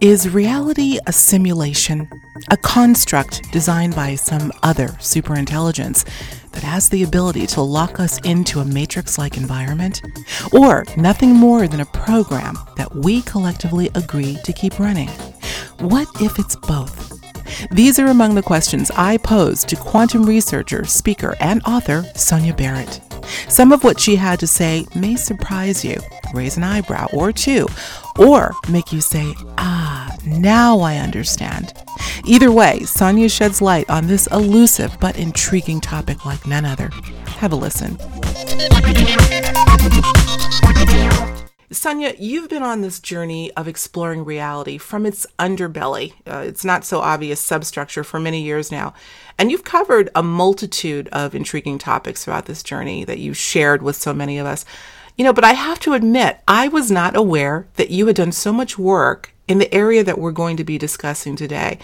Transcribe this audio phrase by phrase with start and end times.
[0.00, 2.08] Is reality a simulation,
[2.50, 6.08] a construct designed by some other superintelligence
[6.52, 10.00] that has the ability to lock us into a matrix like environment?
[10.54, 15.10] Or nothing more than a program that we collectively agree to keep running?
[15.80, 17.20] What if it's both?
[17.70, 23.02] These are among the questions I posed to quantum researcher, speaker, and author Sonia Barrett.
[23.48, 25.96] Some of what she had to say may surprise you,
[26.32, 27.66] raise an eyebrow or two,
[28.18, 29.79] or make you say, ah,
[30.30, 31.72] now I understand.
[32.24, 36.90] Either way, Sonia sheds light on this elusive but intriguing topic like none other.
[37.26, 37.98] Have a listen.
[41.72, 46.84] Sonia, you've been on this journey of exploring reality from its underbelly, uh, it's not
[46.84, 48.92] so obvious substructure for many years now.
[49.38, 53.94] And you've covered a multitude of intriguing topics throughout this journey that you shared with
[53.94, 54.64] so many of us.
[55.16, 58.32] You know, but I have to admit, I was not aware that you had done
[58.32, 61.76] so much work in the area that we're going to be discussing today.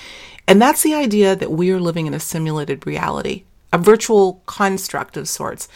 [0.46, 5.16] And that's the idea that we are living in a simulated reality, a virtual construct
[5.16, 5.66] of sorts.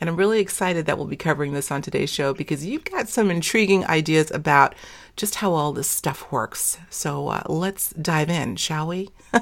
[0.00, 3.08] And I'm really excited that we'll be covering this on today's show because you've got
[3.08, 4.76] some intriguing ideas about
[5.16, 6.78] just how all this stuff works.
[6.88, 9.08] So uh, let's dive in, shall we?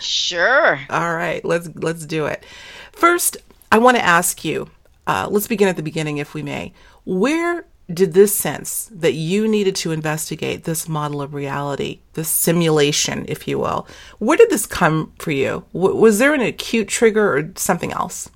[0.00, 0.80] sure.
[0.90, 2.44] All right, let's let's do it.
[2.92, 3.38] First,
[3.72, 4.68] I want to ask you.
[5.06, 6.74] Uh, let's begin at the beginning, if we may.
[7.06, 13.24] Where did this sense that you needed to investigate this model of reality, this simulation,
[13.28, 13.86] if you will,
[14.18, 15.64] where did this come for you?
[15.72, 18.30] W- was there an acute trigger or something else?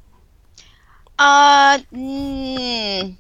[1.19, 3.17] Uh, mm,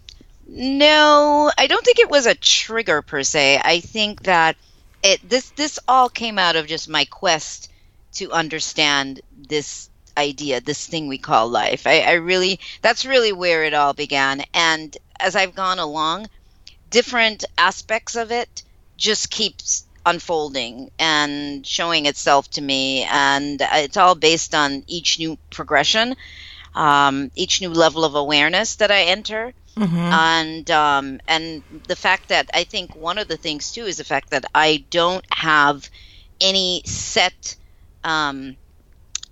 [0.49, 3.61] no, I don't think it was a trigger per se.
[3.63, 4.57] I think that
[5.03, 7.71] it this this all came out of just my quest
[8.15, 11.87] to understand this idea, this thing we call life.
[11.87, 14.43] I, I really that's really where it all began.
[14.55, 16.29] And as I've gone along,
[16.91, 18.63] different aspects of it
[18.97, 25.39] just keeps unfolding and showing itself to me and it's all based on each new
[25.51, 26.15] progression
[26.75, 29.53] um, each new level of awareness that I enter.
[29.77, 29.97] Mm-hmm.
[29.97, 34.05] And um, and the fact that I think one of the things too is the
[34.05, 35.89] fact that I don't have
[36.41, 37.57] any set
[38.05, 38.57] um,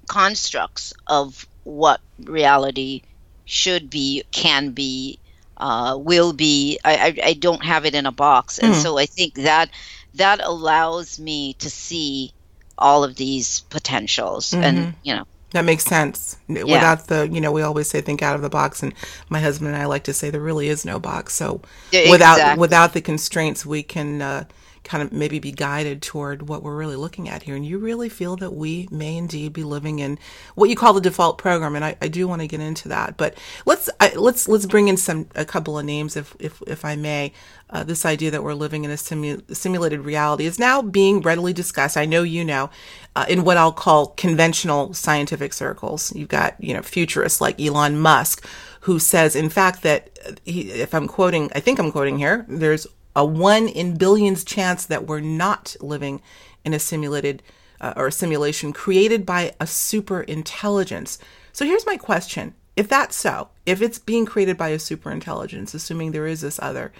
[0.09, 3.03] constructs of what reality
[3.45, 5.21] should be, can be,
[5.57, 6.79] uh, will be.
[6.85, 8.83] I, I, I, don't have it in a box, and mm.
[8.83, 9.71] so I think that
[10.15, 12.33] that allows me to see
[12.79, 14.63] all of these potentials, mm-hmm.
[14.63, 16.39] and you know, that makes sense.
[16.49, 16.65] Yeah.
[16.65, 18.95] Without the, you know, we always say think out of the box, and
[19.29, 21.35] my husband and I like to say there really is no box.
[21.35, 21.61] So
[21.91, 24.45] yeah, without without the constraints, we can uh,
[24.85, 27.55] kind of maybe be guided toward what we're really looking at here.
[27.55, 30.19] And you really feel that we may indeed be living in
[30.55, 33.17] what you call the default program, and I, I do want to get into that.
[33.17, 36.85] But let's I, let's let's bring in some a couple of names, if if if
[36.85, 37.33] I may.
[37.71, 41.55] Uh, this idea that we're living in a simu- simulated reality is now being readily
[41.55, 41.97] discussed.
[41.97, 42.69] I know you know
[43.17, 46.15] uh, in what I'll call conventional scientific circles.
[46.15, 48.47] You've got you know futurists like Elon Musk
[48.83, 52.87] who says, in fact, that he, if I'm quoting, I think I'm quoting here, there's
[53.15, 56.23] a one in billions chance that we're not living
[56.65, 57.43] in a simulated
[57.81, 61.19] uh, or a simulation created by a super intelligence.
[61.53, 62.55] So here's my question.
[62.77, 66.59] If that's so, if it's being created by a super intelligence, assuming there is this
[66.63, 66.93] other,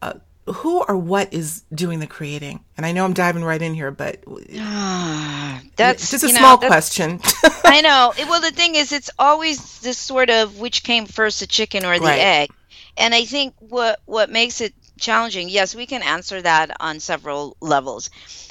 [0.00, 0.14] uh,
[0.46, 2.60] who or what is doing the creating?
[2.76, 4.22] And I know I'm diving right in here, but
[5.76, 7.20] that's just a small know, question.
[7.64, 8.12] I know.
[8.28, 11.98] Well, the thing is, it's always this sort of which came first, the chicken or
[11.98, 12.18] the right.
[12.18, 12.50] egg.
[12.96, 15.48] And I think what what makes it challenging?
[15.48, 18.10] Yes, we can answer that on several levels.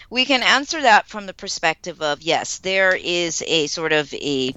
[0.10, 4.54] We can answer that from the perspective of yes, there is a sort of a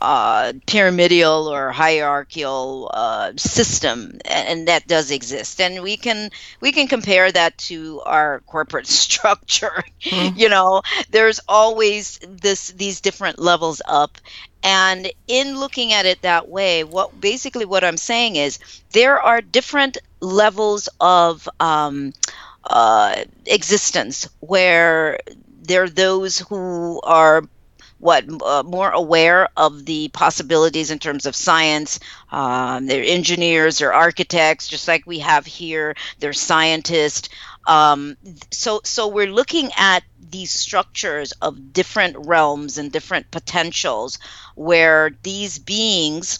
[0.00, 5.60] uh, pyramidal or hierarchical uh, system, and that does exist.
[5.60, 6.30] And we can
[6.60, 9.84] we can compare that to our corporate structure.
[10.02, 10.38] Mm-hmm.
[10.38, 14.18] You know, there's always this these different levels up,
[14.62, 18.58] and in looking at it that way, what basically what I'm saying is
[18.92, 22.12] there are different levels of um,
[22.64, 25.18] uh, existence where
[25.62, 27.42] there are those who are
[27.98, 32.00] what uh, more aware of the possibilities in terms of science.
[32.32, 35.94] Um, they're engineers, they're architects, just like we have here.
[36.18, 37.28] They're scientists.
[37.66, 38.16] Um,
[38.50, 44.18] so, so we're looking at these structures of different realms and different potentials
[44.54, 46.38] where these beings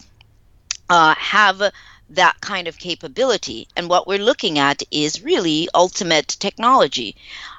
[0.88, 1.62] uh, have
[2.10, 3.68] that kind of capability.
[3.76, 7.16] And what we're looking at is really ultimate technology.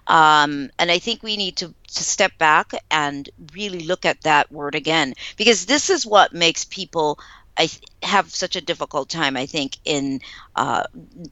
[0.07, 4.51] Um, and I think we need to, to step back and really look at that
[4.51, 7.19] word again, because this is what makes people
[7.57, 7.69] I
[8.01, 10.21] have such a difficult time, I think, in
[10.56, 10.83] uh,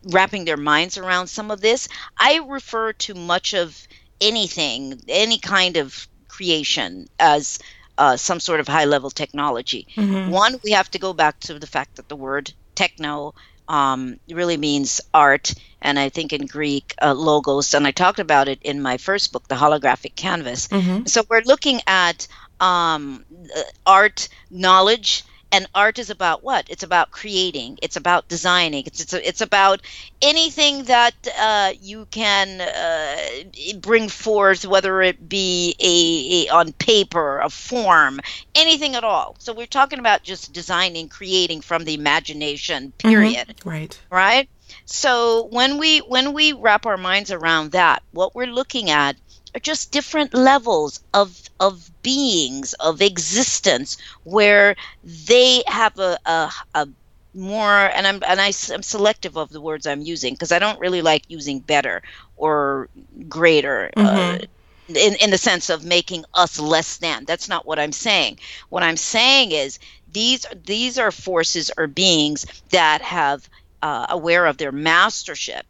[0.03, 1.87] wrapping their minds around some of this.
[2.17, 3.87] I refer to much of
[4.19, 7.59] anything, any kind of creation as
[7.97, 9.87] uh, some sort of high level technology.
[9.95, 10.29] Mm-hmm.
[10.31, 13.33] One, we have to go back to the fact that the word techno
[13.67, 17.73] um, really means art, and I think in Greek, uh, logos.
[17.73, 20.67] And I talked about it in my first book, The Holographic Canvas.
[20.69, 21.05] Mm-hmm.
[21.05, 22.27] So we're looking at
[22.59, 26.69] um, uh, art, knowledge, and art is about what?
[26.69, 27.79] It's about creating.
[27.81, 28.83] It's about designing.
[28.85, 29.81] It's it's, it's about
[30.21, 37.39] anything that uh, you can uh, bring forth whether it be a, a, on paper
[37.39, 38.19] a form
[38.55, 39.35] anything at all.
[39.39, 43.09] So we're talking about just designing creating from the imagination mm-hmm.
[43.09, 43.47] period.
[43.47, 43.69] Mm-hmm.
[43.69, 44.01] right.
[44.11, 44.49] Right?
[44.85, 49.15] So when we when we wrap our minds around that what we're looking at
[49.61, 56.87] just different levels of of beings of existence where they have a, a, a
[57.33, 60.79] more and I'm and I, am selective of the words I'm using because I don't
[60.79, 62.01] really like using better
[62.37, 62.89] or
[63.27, 64.43] greater uh, mm-hmm.
[64.43, 67.25] uh, in in the sense of making us less than.
[67.25, 68.39] That's not what I'm saying.
[68.69, 69.79] What I'm saying is
[70.11, 73.47] these these are forces or beings that have
[73.81, 75.65] uh, aware of their mastership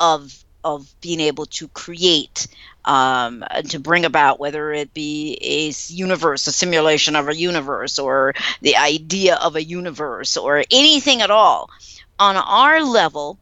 [0.00, 2.46] of of being able to create
[2.84, 8.34] um, to bring about whether it be a universe a simulation of a universe or
[8.60, 11.70] the idea of a universe or anything at all.
[12.18, 13.38] On our level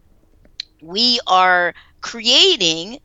[0.80, 2.98] we are creating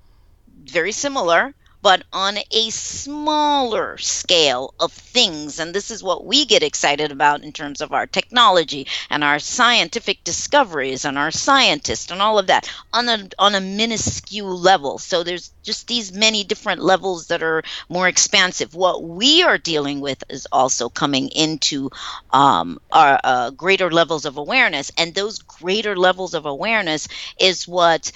[0.63, 1.53] very similar
[1.85, 5.59] but on a smaller scale of things.
[5.59, 9.37] And this is what we get excited about in terms of our technology and our
[9.37, 14.97] scientific discoveries and our scientists and all of that on a, on a minuscule level.
[14.97, 18.73] So there's just these many different levels that are more expansive.
[18.73, 21.91] What we are dealing with is also coming into
[22.31, 24.91] um, our uh, greater levels of awareness.
[24.97, 27.07] And those greater levels of awareness
[27.39, 28.11] is what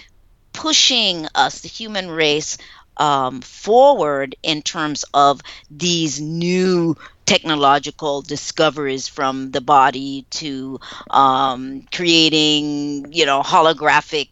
[0.53, 2.57] pushing us, the human race,
[2.99, 5.41] um, forward in terms of
[5.71, 10.79] these new technological discoveries from the body to
[11.11, 14.29] um, creating, you know, holographic,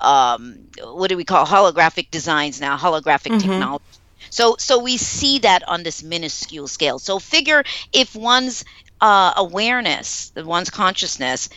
[0.00, 3.50] um, what do we call holographic designs now, holographic mm-hmm.
[3.50, 3.84] technology.
[4.30, 6.98] So, so we see that on this minuscule scale.
[6.98, 8.64] So, figure if one's
[9.00, 11.48] uh, awareness, the one's consciousness,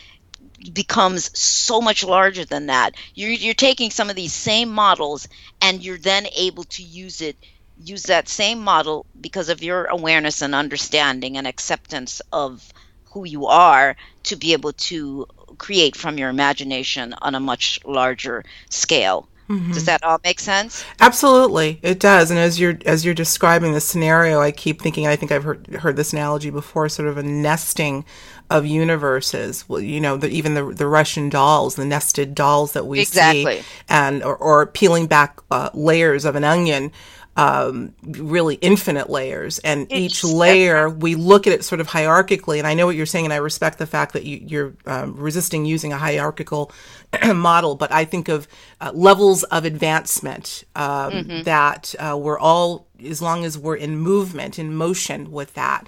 [0.74, 2.96] becomes so much larger than that.
[3.14, 5.28] You're, you're taking some of these same models
[5.62, 7.38] and you're then able to use it
[7.82, 12.74] use that same model because of your awareness and understanding and acceptance of
[13.14, 15.26] who you are to be able to
[15.58, 19.29] create from your imagination on a much larger scale.
[19.50, 19.72] Mm-hmm.
[19.72, 20.86] Does that all make sense?
[21.00, 22.30] Absolutely, it does.
[22.30, 25.08] And as you're as you're describing the scenario, I keep thinking.
[25.08, 26.88] I think I've heard heard this analogy before.
[26.88, 28.06] Sort of a nesting
[28.52, 29.68] of universes.
[29.68, 33.62] Well, you know, the, even the the Russian dolls, the nested dolls that we exactly.
[33.62, 36.92] see, and or, or peeling back uh, layers of an onion
[37.40, 42.58] um, really infinite layers, and it's, each layer we look at it sort of hierarchically.
[42.58, 45.16] And I know what you're saying, and I respect the fact that you, are um,
[45.16, 46.74] resisting using a hierarchical
[47.36, 47.76] model.
[47.76, 48.48] But I think of
[48.80, 51.44] uh, levels of advancement um, mm-hmm.
[51.44, 55.88] that uh, we're all, as long as we're in movement, in motion with that.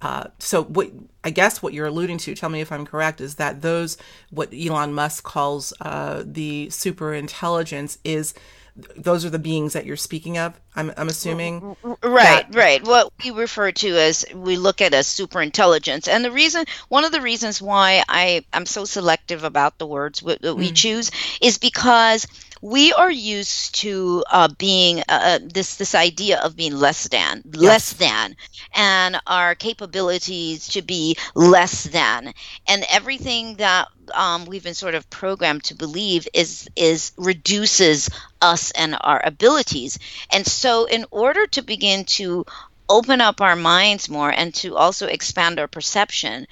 [0.00, 0.90] Uh, so what
[1.22, 3.96] I guess what you're alluding to, tell me if I'm correct, is that those
[4.30, 8.34] what Elon Musk calls uh, the super intelligence is
[8.96, 11.76] those are the beings that you're speaking of i'm, I'm assuming?
[12.02, 12.84] Right that- right.
[12.84, 17.04] What we refer to as we look at as super intelligence and the reason one
[17.04, 20.74] of the reasons why i i'm so selective about the words that we mm.
[20.74, 21.10] choose
[21.40, 22.26] is because
[22.62, 27.42] we are used to uh, being uh, uh, this this idea of being less than
[27.44, 27.62] yes.
[27.62, 28.36] less than
[28.74, 32.32] and our capabilities to be less than
[32.68, 38.08] and everything that um, we've been sort of programmed to believe is is reduces
[38.40, 39.98] us and our abilities
[40.32, 42.46] and so in order to begin to
[42.88, 46.46] open up our minds more and to also expand our perception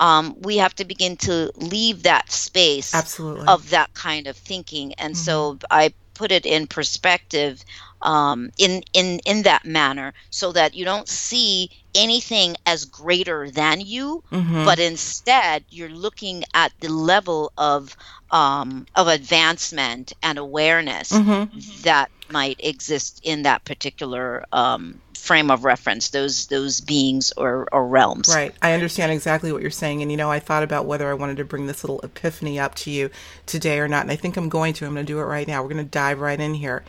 [0.00, 3.46] um, we have to begin to leave that space Absolutely.
[3.46, 4.94] of that kind of thinking.
[4.94, 5.22] And mm-hmm.
[5.22, 7.62] so I put it in perspective
[8.02, 13.82] um, in in in that manner, so that you don't see anything as greater than
[13.82, 14.64] you, mm-hmm.
[14.64, 17.94] but instead you're looking at the level of
[18.30, 21.54] um, of advancement and awareness mm-hmm.
[21.82, 27.86] that might exist in that particular um, frame of reference those those beings or, or
[27.86, 28.28] realms.
[28.28, 28.54] Right.
[28.62, 31.36] I understand exactly what you're saying and you know i thought about whether i wanted
[31.38, 33.10] to bring this little epiphany up to you
[33.46, 34.86] today or not and i think i'm going to.
[34.86, 35.62] I'm going to do it right now.
[35.62, 36.82] We're going to dive right in here.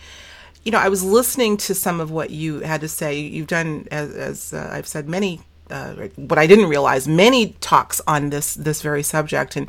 [0.64, 3.20] You know i was listening to some of what you had to say.
[3.20, 8.02] You've done as, as uh, i've said many uh, what i didn't realize many talks
[8.08, 9.68] on this this very subject and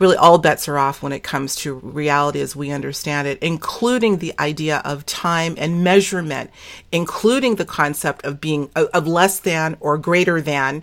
[0.00, 4.16] really all bets are off when it comes to reality as we understand it, including
[4.16, 6.50] the idea of time and measurement,
[6.90, 10.82] including the concept of being of less than or greater than,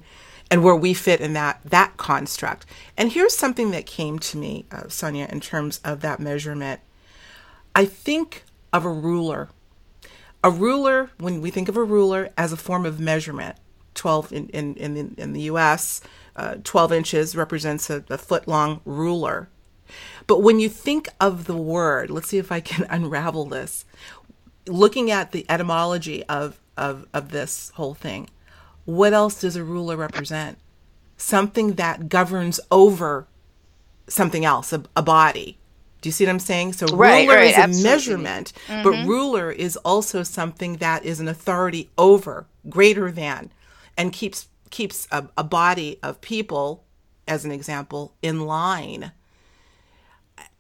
[0.50, 2.66] and where we fit in that that construct.
[2.96, 6.80] And here's something that came to me, uh, Sonia, in terms of that measurement.
[7.76, 9.50] I think of a ruler.
[10.44, 13.58] A ruler, when we think of a ruler as a form of measurement,
[13.96, 16.02] 12 in, in, in, in the US,
[16.38, 19.50] uh, 12 inches represents a, a foot long ruler.
[20.27, 23.86] But when you think of the word, let's see if I can unravel this.
[24.67, 28.29] Looking at the etymology of, of, of this whole thing,
[28.86, 30.58] what else does a ruler represent?
[31.17, 33.27] Something that governs over
[34.08, 35.58] something else, a, a body.
[36.01, 36.74] Do you see what I'm saying?
[36.74, 37.89] So right, ruler right, is a absolutely.
[37.89, 38.84] measurement, mm-hmm.
[38.84, 43.51] but ruler is also something that is an authority over, greater than,
[43.98, 46.84] and keeps keeps a, a body of people,
[47.28, 49.12] as an example, in line.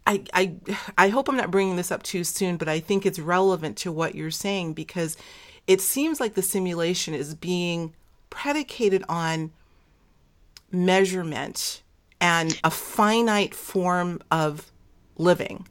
[0.05, 0.55] I, I,
[0.97, 3.91] I hope I'm not bringing this up too soon, but I think it's relevant to
[3.91, 5.17] what you're saying because
[5.67, 7.93] it seems like the simulation is being
[8.29, 9.51] predicated on
[10.71, 11.83] measurement
[12.21, 14.71] and a finite form of
[15.17, 15.67] living.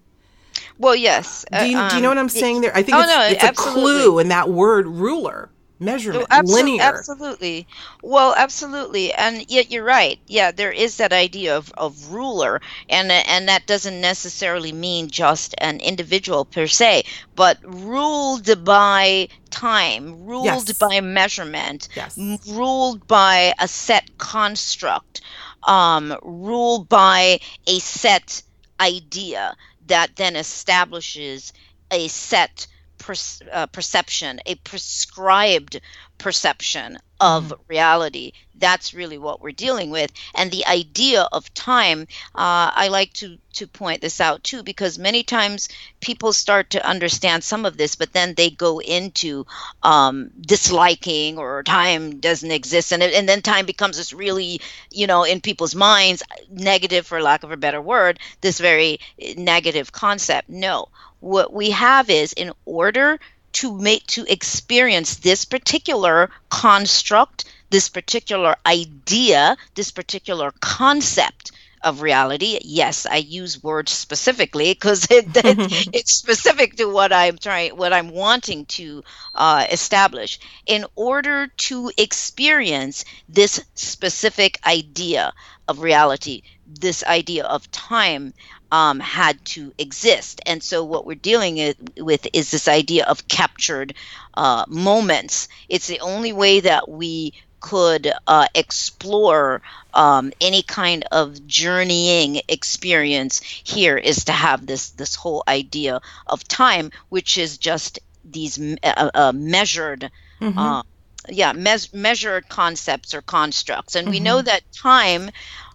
[0.79, 1.45] Well, yes.
[1.51, 2.77] Do you, um, do you know what I'm um, saying there?
[2.77, 6.83] I think oh, it's, no, it's a clue in that word ruler measurement, oh, linear.
[6.83, 7.67] Absolutely.
[8.03, 9.13] Well, absolutely.
[9.13, 10.19] And yet you're right.
[10.27, 15.55] Yeah, there is that idea of, of ruler, and and that doesn't necessarily mean just
[15.59, 17.05] an individual per se,
[17.35, 20.73] but ruled by time, ruled yes.
[20.73, 22.19] by measurement, yes.
[22.49, 25.21] ruled by a set construct,
[25.65, 28.43] um, ruled by a set
[28.81, 29.57] idea
[29.87, 31.53] that then establishes
[31.91, 32.67] a set
[33.07, 33.15] per,
[33.53, 35.81] uh, perception, a prescribed
[36.19, 37.63] perception of mm-hmm.
[37.69, 38.33] reality.
[38.59, 40.11] That's really what we're dealing with.
[40.35, 44.99] And the idea of time, uh, I like to, to point this out too, because
[44.99, 45.69] many times
[46.01, 49.47] people start to understand some of this, but then they go into
[49.83, 52.93] um, disliking or time doesn't exist.
[52.93, 54.61] And, and then time becomes this really,
[54.91, 58.99] you know, in people's minds, negative, for lack of a better word, this very
[59.37, 60.49] negative concept.
[60.49, 60.89] No
[61.27, 63.19] what we have is in order
[63.53, 71.53] to make to experience this particular construct this particular idea this particular concept
[71.83, 77.39] of reality yes i use words specifically because it, it, it's specific to what i'm
[77.39, 79.03] trying what i'm wanting to
[79.35, 80.39] uh, establish.
[80.67, 85.33] In order to experience this specific idea
[85.69, 88.35] of reality this idea of time
[88.73, 90.41] um, had to exist.
[90.47, 93.95] And so, what we're dealing with is this idea of captured
[94.35, 95.49] uh, moments.
[95.69, 99.63] It's the only way that we could uh, explore
[99.95, 106.47] um, any kind of journeying experience here is to have this this whole idea of
[106.47, 110.11] time, which is just these uh, uh, measured.
[110.41, 110.59] Mm-hmm.
[110.59, 110.83] Uh,
[111.29, 113.97] yeah, mes- measured concepts or constructs.
[113.97, 114.13] And mm-hmm.
[114.13, 115.31] we know that time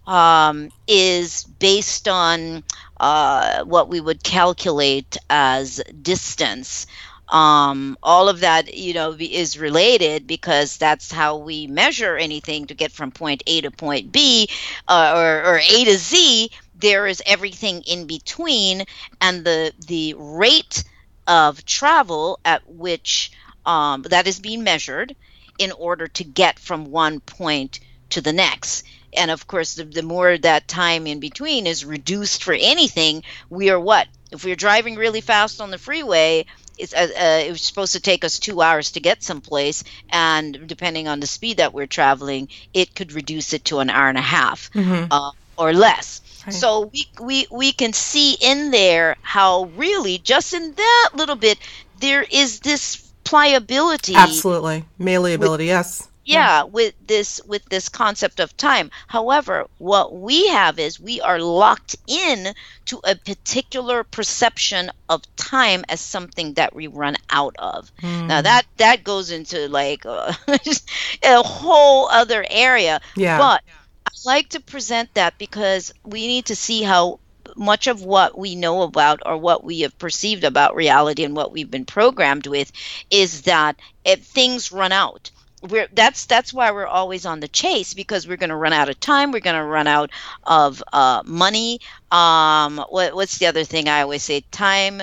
[0.06, 2.64] um, is based on
[2.98, 6.86] uh, what we would calculate as distance.
[7.28, 12.74] Um, all of that, you know, is related because that's how we measure anything to
[12.74, 14.48] get from point A to point B
[14.86, 16.50] uh, or, or A to Z.
[16.74, 18.84] There is everything in between,
[19.20, 20.84] and the the rate
[21.26, 23.32] of travel at which
[23.64, 25.14] um, that is being measured
[25.58, 27.80] in order to get from one point
[28.10, 32.44] to the next and of course the, the more that time in between is reduced
[32.44, 36.44] for anything we are what if we're driving really fast on the freeway
[36.78, 41.06] it's, uh, uh, it's supposed to take us two hours to get someplace and depending
[41.06, 44.22] on the speed that we're traveling it could reduce it to an hour and a
[44.22, 45.06] half mm-hmm.
[45.10, 46.54] uh, or less Right.
[46.54, 51.56] So we, we we can see in there how really just in that little bit
[52.00, 54.16] there is this pliability.
[54.16, 55.64] Absolutely, malleability.
[55.64, 56.64] With, yes yeah.
[56.64, 58.90] With this with this concept of time.
[59.06, 62.54] However what we have is we are locked in
[62.86, 67.90] to a particular perception of time as something that we run out of.
[68.02, 68.26] Mm.
[68.28, 70.32] now that that goes into like uh,
[71.22, 73.00] a whole other area.
[73.16, 73.38] Yeah.
[73.38, 73.62] But
[74.06, 77.18] i like to present that because we need to see how
[77.56, 81.52] much of what we know about or what we have perceived about reality and what
[81.52, 82.72] we've been programmed with
[83.10, 85.30] is that if things run out
[85.62, 88.88] we're that's that's why we're always on the chase because we're going to run out
[88.88, 90.10] of time we're going to run out
[90.44, 95.00] of uh, money um, what, what's the other thing i always say time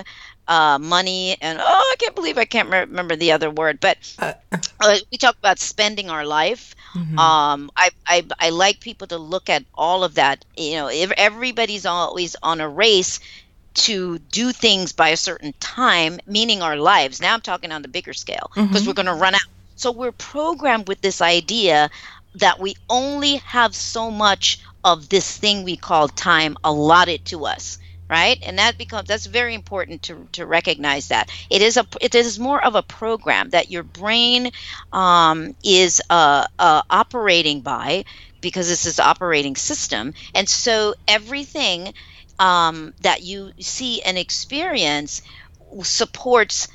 [0.48, 4.34] uh, money and oh i can't believe i can't remember the other word but uh,
[4.80, 7.20] uh we talk about spending our life Mm-hmm.
[7.20, 10.44] Um, I, I I like people to look at all of that.
[10.58, 13.20] You know, if everybody's always on a race
[13.76, 17.22] to do things by a certain time, meaning our lives.
[17.22, 18.88] Now I'm talking on the bigger scale because mm-hmm.
[18.88, 19.42] we're going to run out.
[19.80, 21.90] So we're programmed with this idea
[22.36, 27.80] that we only have so much of this thing we call time allotted to us
[28.10, 28.40] right?
[28.42, 31.30] And that becomes that's very important to, to recognize that.
[31.50, 34.52] It is a it is more of a program that your brain
[34.92, 38.06] um, is uh, uh, operating by
[38.42, 40.16] because this is operating system.
[40.34, 41.94] And so everything
[42.40, 45.22] um, that you see and experience
[45.84, 46.68] supports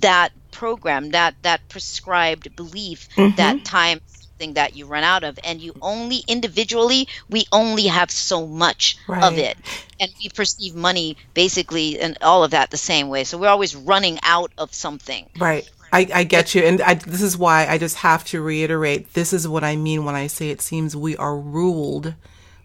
[0.00, 3.36] that program that that prescribed belief mm-hmm.
[3.36, 8.10] that time something that you run out of and you only individually we only have
[8.10, 9.22] so much right.
[9.22, 9.56] of it
[10.00, 13.76] and we perceive money basically and all of that the same way so we're always
[13.76, 16.62] running out of something right I, I get you.
[16.62, 20.04] And I, this is why I just have to reiterate this is what I mean
[20.04, 22.14] when I say it seems we are ruled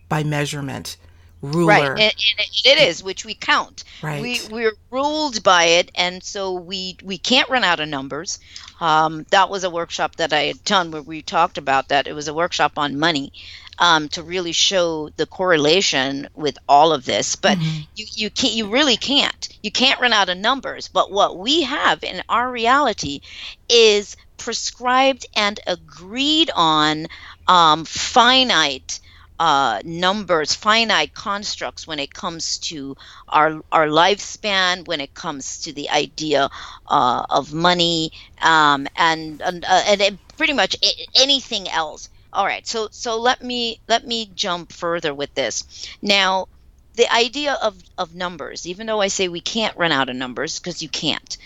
[0.08, 0.98] by measurement
[1.42, 1.68] ruler.
[1.68, 3.84] Right, and, and it is, which we count.
[4.02, 4.22] Right.
[4.22, 8.40] We we're ruled by it, and so we we can't run out of numbers.
[8.80, 12.08] Um, that was a workshop that I had done where we talked about that.
[12.08, 13.32] It was a workshop on money.
[13.78, 17.82] Um, to really show the correlation with all of this, but mm-hmm.
[17.94, 20.88] you you can't you really can't you can't run out of numbers.
[20.88, 23.20] But what we have in our reality
[23.68, 27.08] is prescribed and agreed on
[27.50, 29.02] um, finite
[29.40, 32.96] uh, numbers, finite constructs when it comes to
[33.28, 36.50] our our lifespan, when it comes to the idea
[36.88, 38.12] uh, of money,
[38.42, 40.76] um, and and, uh, and pretty much
[41.16, 42.10] anything else.
[42.34, 45.64] All right, so so let me let me jump further with this.
[46.02, 46.48] Now,
[46.96, 50.60] the idea of of numbers, even though I say we can't run out of numbers
[50.60, 51.38] because you can't,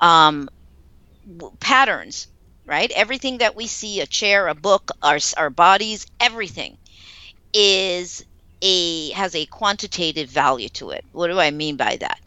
[0.00, 0.48] um,
[1.60, 2.28] patterns,
[2.66, 2.90] right?
[2.90, 6.78] Everything that we see, a chair, a book, our our bodies, everything
[7.52, 8.24] is
[8.62, 11.04] a has a quantitative value to it.
[11.12, 12.20] What do I mean by that?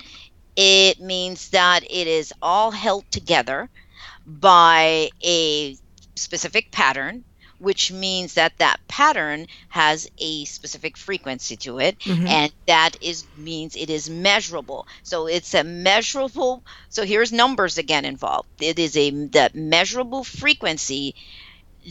[0.55, 3.69] It means that it is all held together
[4.25, 5.77] by a
[6.15, 7.23] specific pattern
[7.63, 12.27] which means that that pattern has a specific frequency to it mm-hmm.
[12.27, 18.05] and that is means it is measurable so it's a measurable so here's numbers again
[18.05, 21.15] involved it is a that measurable frequency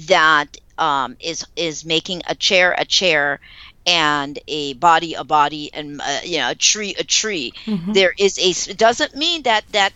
[0.08, 3.40] that um, is is making a chair a chair
[3.86, 7.52] and a body a body and uh, you know a tree a tree.
[7.66, 7.92] Mm-hmm.
[7.92, 9.92] there is a it doesn't mean that that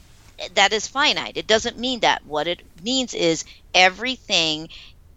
[0.54, 1.36] that is finite.
[1.36, 2.24] It doesn't mean that.
[2.24, 4.68] What it means is everything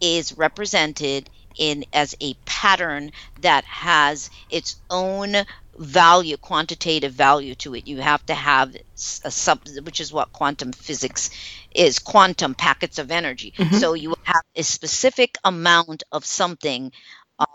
[0.01, 5.35] is represented in as a pattern that has its own
[5.79, 10.71] value quantitative value to it you have to have a sub which is what quantum
[10.73, 11.29] physics
[11.73, 13.53] is quantum packets of energy.
[13.57, 13.75] Mm-hmm.
[13.75, 16.91] So you have a specific amount of something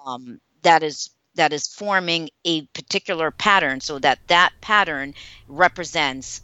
[0.06, 5.14] um, that is that is forming a particular pattern, so that that pattern
[5.48, 6.42] represents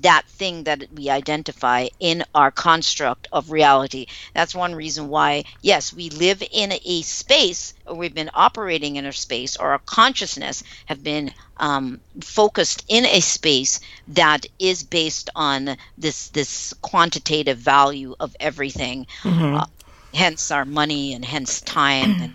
[0.00, 4.06] that thing that we identify in our construct of reality.
[4.34, 9.06] That's one reason why, yes, we live in a space, or we've been operating in
[9.06, 15.30] a space, or our consciousness have been um, focused in a space that is based
[15.34, 19.06] on this this quantitative value of everything.
[19.22, 19.56] Mm-hmm.
[19.56, 19.66] Uh,
[20.12, 22.34] hence our money, and hence time, and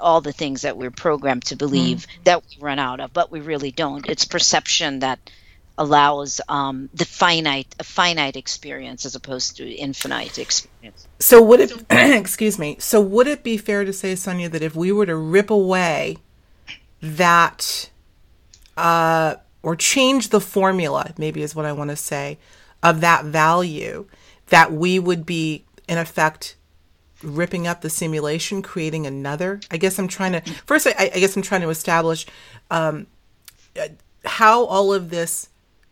[0.00, 2.22] all the things that we're programmed to believe mm-hmm.
[2.24, 4.08] that we run out of, but we really don't.
[4.08, 5.18] It's perception that
[5.78, 11.06] allows um, the finite a finite experience as opposed to infinite experience.
[11.18, 12.76] So would it excuse me?
[12.78, 16.18] So would it be fair to say, Sonia, that if we were to rip away
[17.02, 17.90] that
[18.76, 22.38] uh, or change the formula, maybe is what I want to say,
[22.82, 24.06] of that value,
[24.48, 26.56] that we would be in effect
[27.22, 29.60] ripping up the simulation, creating another.
[29.70, 30.86] I guess I'm trying to first.
[30.86, 32.26] I, I guess I'm trying to establish
[32.70, 33.06] um,
[34.24, 35.48] how all of this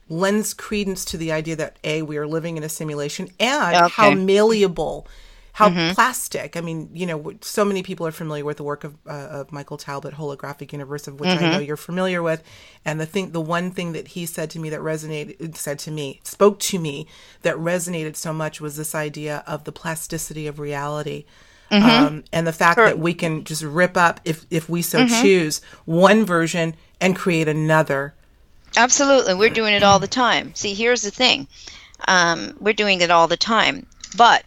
[0.09, 3.88] lends credence to the idea that a we are living in a simulation and okay.
[3.88, 5.07] how malleable
[5.55, 5.95] how mm-hmm.
[5.95, 9.29] plastic i mean you know so many people are familiar with the work of, uh,
[9.31, 11.45] of michael talbot holographic universe of which mm-hmm.
[11.45, 12.43] i know you're familiar with
[12.85, 15.90] and the thing the one thing that he said to me that resonated said to
[15.90, 17.07] me spoke to me
[17.43, 21.25] that resonated so much was this idea of the plasticity of reality
[21.71, 21.88] mm-hmm.
[21.88, 25.23] um, and the fact that we can just rip up if if we so mm-hmm.
[25.23, 28.14] choose one version and create another
[28.76, 29.34] Absolutely.
[29.34, 30.54] We're doing it all the time.
[30.54, 31.46] See, here's the thing
[32.06, 33.87] um, we're doing it all the time.
[34.16, 34.44] But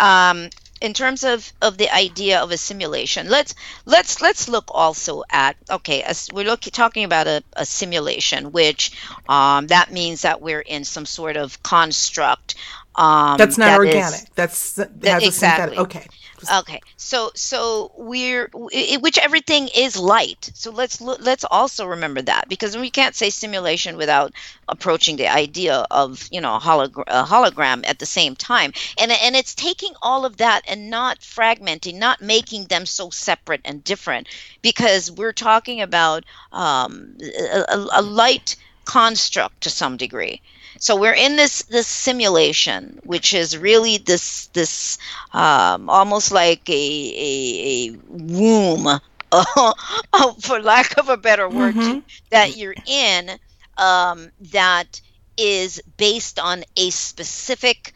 [0.00, 3.54] um, in terms of, of the idea of a simulation, let's
[3.86, 8.92] let's let's look also at okay, as we're looking talking about a, a simulation, which
[9.28, 12.56] um, that means that we're in some sort of construct
[12.96, 14.20] Um, that's not that organic.
[14.20, 15.28] Is, that's that has exactly.
[15.28, 15.78] a synthetic.
[15.78, 16.06] Okay.
[16.52, 20.50] Okay, so so we're which everything is light.
[20.54, 24.32] So let's let's also remember that because we can't say simulation without
[24.68, 28.72] approaching the idea of you know a, holog- a hologram at the same time.
[28.98, 33.62] And and it's taking all of that and not fragmenting, not making them so separate
[33.64, 34.28] and different,
[34.60, 40.42] because we're talking about um, a, a light construct to some degree.
[40.78, 44.98] So we're in this this simulation, which is really this this
[45.32, 49.00] um, almost like a a, a womb,
[50.42, 52.00] for lack of a better word, mm-hmm.
[52.30, 53.30] that you're in
[53.76, 55.00] um, that
[55.36, 57.92] is based on a specific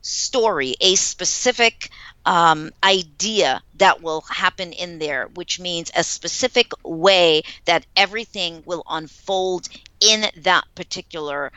[0.00, 1.90] story, a specific
[2.24, 8.82] um, idea that will happen in there, which means a specific way that everything will
[8.88, 9.68] unfold
[10.00, 11.52] in that particular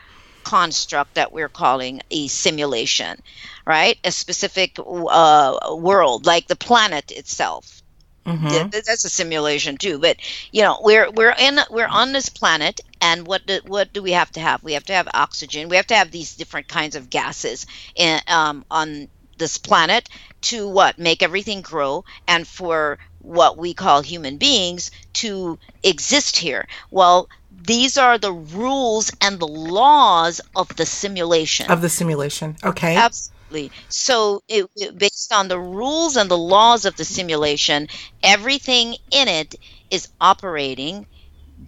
[0.45, 3.21] construct that we're calling a simulation,
[3.65, 3.97] right?
[4.05, 7.81] A specific uh, world, like the planet itself.
[8.25, 8.69] Mm-hmm.
[8.71, 10.17] That's a simulation too, but
[10.51, 14.13] you know we're we're in we're on this planet, and what do, what do we
[14.13, 14.63] have to have?
[14.63, 15.69] We have to have oxygen.
[15.69, 20.09] We have to have these different kinds of gases in, um, on this planet
[20.41, 26.67] to what make everything grow, and for what we call human beings to exist here.
[26.89, 27.29] Well,
[27.65, 31.69] these are the rules and the laws of the simulation.
[31.71, 32.55] Of the simulation.
[32.63, 32.95] Okay.
[32.95, 33.71] Absolutely.
[33.89, 37.87] So, it, it, based on the rules and the laws of the simulation,
[38.23, 39.55] everything in it
[39.89, 41.05] is operating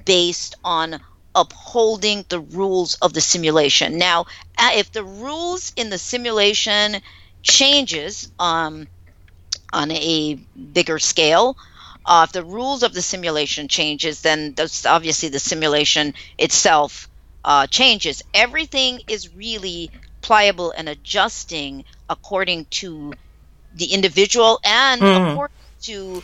[0.06, 1.00] based on
[1.36, 3.98] upholding the rules of the simulation.
[3.98, 4.26] Now,
[4.58, 6.98] uh, if the rules in the simulation
[7.44, 8.88] changes um,
[9.72, 10.40] on a
[10.74, 11.56] bigger scale,
[12.08, 17.10] uh, if the rules of the simulation changes, then obviously the simulation itself
[17.43, 18.24] uh, changes.
[18.34, 19.91] Everything is really
[20.22, 23.13] pliable and adjusting according to
[23.76, 25.32] the individual and mm.
[25.32, 26.24] according to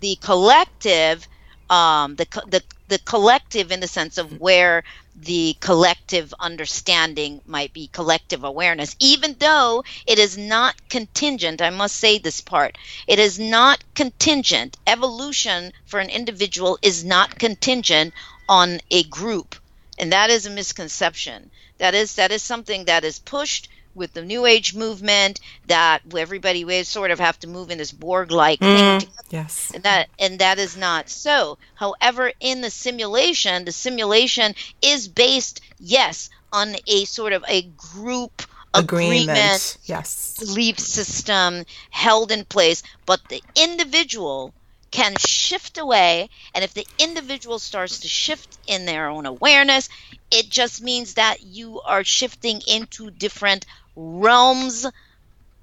[0.00, 1.28] the collective,
[1.70, 4.82] um, the, the the collective in the sense of where
[5.20, 11.60] the collective understanding might be collective awareness, even though it is not contingent.
[11.60, 14.76] I must say this part it is not contingent.
[14.86, 18.14] Evolution for an individual is not contingent
[18.48, 19.56] on a group.
[19.98, 21.50] And that is a misconception.
[21.78, 26.64] That is that is something that is pushed with the New Age movement that everybody
[26.64, 29.10] we sort of have to move in this Borg-like mm, thing.
[29.30, 31.58] Yes, and that and that is not so.
[31.74, 38.42] However, in the simulation, the simulation is based, yes, on a sort of a group
[38.72, 44.54] agreement, agreement yes, belief system held in place, but the individual
[44.90, 49.90] can shift away and if the individual starts to shift in their own awareness
[50.30, 53.66] it just means that you are shifting into different
[53.98, 54.86] realms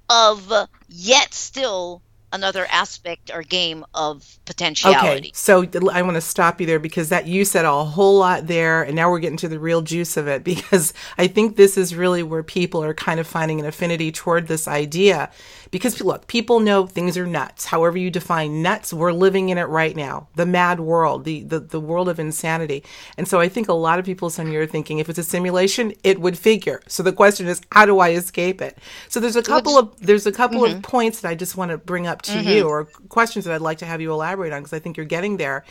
[0.08, 0.52] of
[0.88, 5.28] yet still another aspect or game of potentiality.
[5.28, 8.46] Okay, so I want to stop you there because that you said a whole lot
[8.46, 11.76] there, and now we're getting to the real juice of it because I think this
[11.76, 15.30] is really where people are kind of finding an affinity toward this idea
[15.70, 17.66] because look, people know things are nuts.
[17.66, 20.28] However you define nuts, we're living in it right now.
[20.34, 22.84] The mad world, the the, the world of insanity.
[23.16, 25.92] And so I think a lot of people here are thinking if it's a simulation,
[26.04, 26.80] it would figure.
[26.88, 28.78] So the question is, how do I escape it?
[29.08, 30.76] So there's a couple of there's a couple mm-hmm.
[30.76, 32.48] of points that I just want to bring up to mm-hmm.
[32.48, 35.06] you or questions that I'd like to have you elaborate on because I think you're
[35.06, 35.64] getting there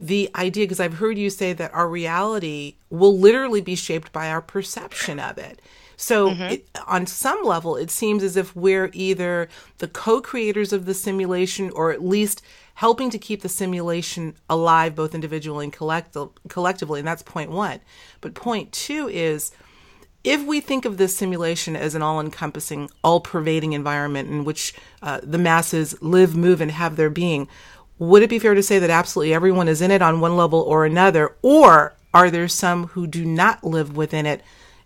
[0.00, 4.28] the idea because I've heard you say that our reality will literally be shaped by
[4.28, 5.62] our perception of it.
[5.96, 6.42] So, mm-hmm.
[6.42, 10.94] it, on some level, it seems as if we're either the co creators of the
[10.94, 12.42] simulation or at least
[12.74, 16.16] helping to keep the simulation alive, both individually and collect-
[16.48, 16.98] collectively.
[16.98, 17.80] And that's point one.
[18.20, 19.52] But point two is
[20.24, 24.74] if we think of this simulation as an all encompassing, all pervading environment in which
[25.02, 27.46] uh, the masses live, move, and have their being,
[27.98, 30.60] would it be fair to say that absolutely everyone is in it on one level
[30.60, 31.36] or another?
[31.42, 34.42] Or are there some who do not live within it?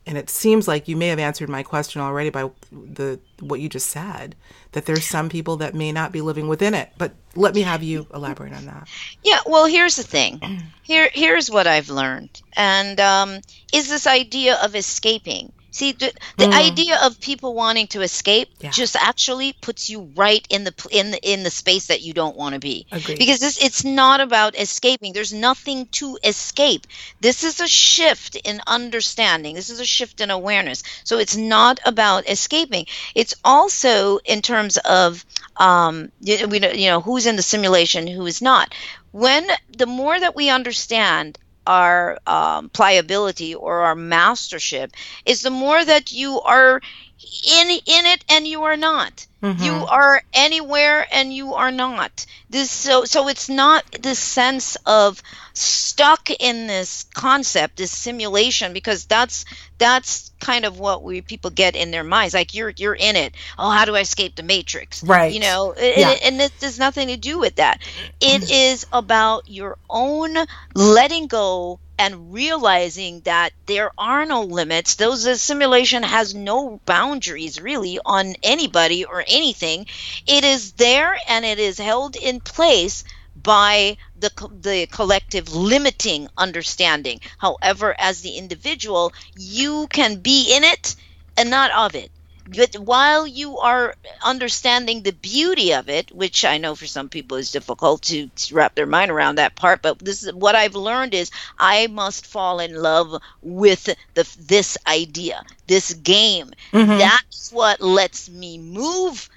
[0.09, 3.69] And it seems like you may have answered my question already by the what you
[3.69, 4.35] just said
[4.73, 7.83] that there's some people that may not be living within it but let me have
[7.83, 8.89] you elaborate on that.
[9.23, 10.41] Yeah well here's the thing.
[10.83, 13.41] Here here's what i've learned and um,
[13.75, 16.53] is this idea of escaping See, the, the mm.
[16.53, 18.71] idea of people wanting to escape yeah.
[18.71, 22.37] just actually puts you right in the in the in the space that you don't
[22.37, 22.87] want to be.
[22.91, 23.19] Agreed.
[23.19, 25.13] Because this it's not about escaping.
[25.13, 26.87] There's nothing to escape.
[27.21, 29.55] This is a shift in understanding.
[29.55, 30.83] This is a shift in awareness.
[31.05, 32.87] So it's not about escaping.
[33.15, 35.25] It's also in terms of
[35.59, 38.75] um, we you know who's in the simulation, who is not.
[39.13, 44.93] When the more that we understand our um, pliability or our mastership
[45.27, 46.81] is the more that you are
[47.21, 49.27] in in it and you are not.
[49.41, 49.63] Mm-hmm.
[49.63, 52.27] you are anywhere and you are not.
[52.51, 59.05] This so so it's not this sense of stuck in this concept this simulation because
[59.05, 59.45] that's
[59.79, 62.35] that's kind of what we people get in their minds.
[62.35, 63.35] Like you're you're in it.
[63.59, 65.05] Oh how do i escape the matrix?
[65.05, 65.33] Right.
[65.33, 66.11] You know yeah.
[66.11, 67.81] and, and it has nothing to do with that.
[68.21, 70.37] It is about your own
[70.75, 77.61] letting go and realizing that there are no limits those the simulation has no boundaries
[77.61, 79.87] really on anybody or anything.
[80.27, 84.31] It is there and it is held in place by the,
[84.61, 87.21] the collective limiting understanding.
[87.39, 90.95] However as the individual you can be in it
[91.37, 92.11] and not of it
[92.49, 97.37] but while you are understanding the beauty of it, which I know for some people
[97.37, 101.15] is difficult to, wrap their mind around that part, but this is what I've learned
[101.15, 103.85] is I must fall in love with
[104.15, 106.53] the this idea, this game.
[106.73, 106.99] Mm-hmm.
[106.99, 109.29] That's what lets me move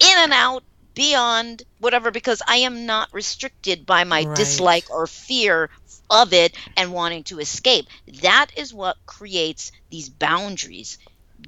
[0.00, 0.62] in and out
[0.94, 4.36] beyond whatever because I am not restricted by my right.
[4.36, 5.70] dislike or fear
[6.10, 7.86] of it and wanting to escape.
[8.22, 10.98] That is what creates these boundaries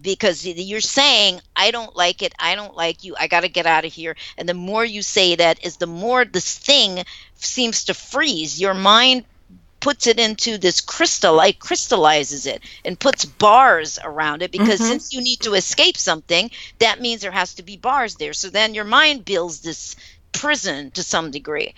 [0.02, 2.34] because you're saying i don't like it.
[2.38, 3.14] I don't like you.
[3.18, 4.16] I got to get out of here.
[4.38, 8.60] And the more you say that is the more this thing seems to freeze.
[8.60, 9.24] Your mind
[9.80, 14.90] puts it into this crystal like crystallizes it and puts bars around it because mm-hmm.
[14.90, 18.32] since you need to escape something that means there has to be bars there.
[18.32, 19.96] So then your mind builds this
[20.32, 21.74] prison to some degree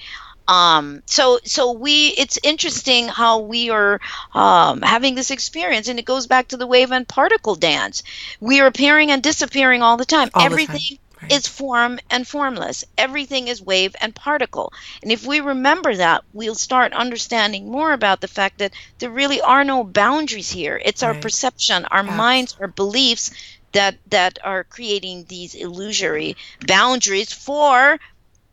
[0.49, 4.01] um, so so we it's interesting how we are
[4.35, 8.03] um, having this experience and it goes back to the wave and particle dance
[8.41, 10.99] we are appearing and disappearing all the time all everything the time.
[11.23, 11.33] Right.
[11.33, 16.57] is form and formless everything is wave and particle and if we remember that we'll
[16.57, 21.15] start understanding more about the fact that there really are no boundaries here it's right.
[21.15, 23.31] our perception our minds our beliefs
[23.73, 27.99] that that are creating these illusory boundaries for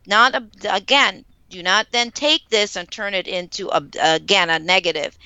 [0.06, 4.58] not a, again do not then take this and turn it into, a, again, a
[4.58, 5.16] negative.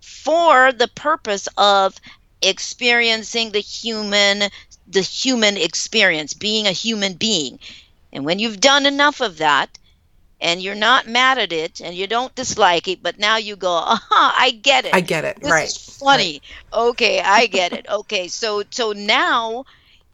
[0.00, 1.94] For the purpose of
[2.42, 4.50] experiencing the human
[4.86, 7.58] the human experience being a human being.
[8.12, 9.78] And when you've done enough of that
[10.40, 13.70] and you're not mad at it and you don't dislike it but now you go
[13.70, 14.94] aha i get it.
[14.94, 15.40] I get it.
[15.40, 15.68] This right.
[15.68, 16.40] funny.
[16.72, 16.80] Right.
[16.80, 17.86] okay i get it.
[17.90, 19.64] Okay so so now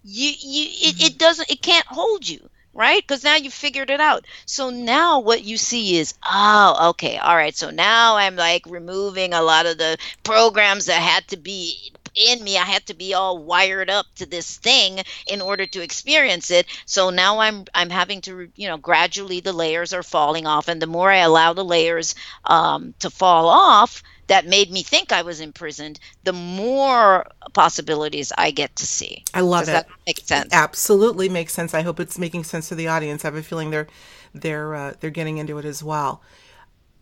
[0.03, 3.03] you you it, it doesn't it can't hold you right?
[3.03, 4.27] Because now you figured it out.
[4.47, 7.57] So now what you see is, oh, okay, all right.
[7.57, 12.42] So now I'm like removing a lot of the programs that had to be in
[12.42, 12.57] me.
[12.57, 16.66] I had to be all wired up to this thing in order to experience it.
[16.87, 20.81] So now I'm I'm having to you know gradually the layers are falling off, and
[20.81, 25.22] the more I allow the layers um, to fall off, that made me think I
[25.22, 29.24] was imprisoned, the more possibilities I get to see.
[29.35, 29.72] I love Does it.
[29.72, 30.46] That make sense.
[30.46, 31.74] It absolutely makes sense.
[31.74, 33.24] I hope it's making sense to the audience.
[33.24, 33.88] I have a feeling they're
[34.35, 36.22] they're uh, they're getting into it as well.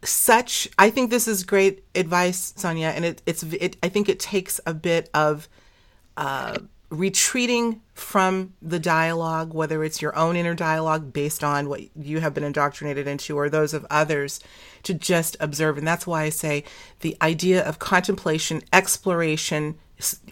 [0.05, 3.77] Such, I think this is great advice, Sonia, and it, it's it.
[3.83, 5.49] I think it takes a bit of
[6.17, 6.59] uh,
[6.91, 12.35] retreating from the dialogue, whether it's your own inner dialogue based on what you have
[12.35, 14.41] been indoctrinated into or those of others,
[14.83, 15.79] to just observe.
[15.79, 16.65] And that's why I say
[17.01, 19.79] the idea of contemplation, exploration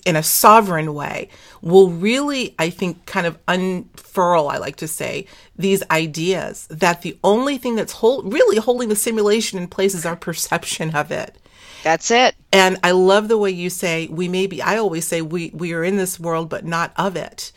[0.04, 1.28] in a sovereign way
[1.62, 7.18] will really, I think, kind of unfurl, I like to say, these ideas that the
[7.22, 11.36] only thing that's hold, really holding the simulation in place is our perception of it.
[11.82, 12.34] That's it.
[12.52, 15.72] And I love the way you say we may be I always say we we
[15.72, 17.52] are in this world but not of it.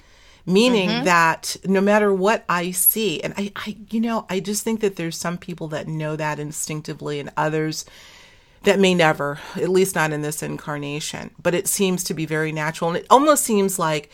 [0.46, 1.06] Meaning mm-hmm.
[1.06, 4.98] that no matter what I see, and I, I you know, I just think that
[4.98, 7.86] there's some people that know that instinctively and others
[8.64, 11.32] that may never, at least not in this incarnation.
[11.42, 12.90] But it seems to be very natural.
[12.90, 14.12] And it almost seems like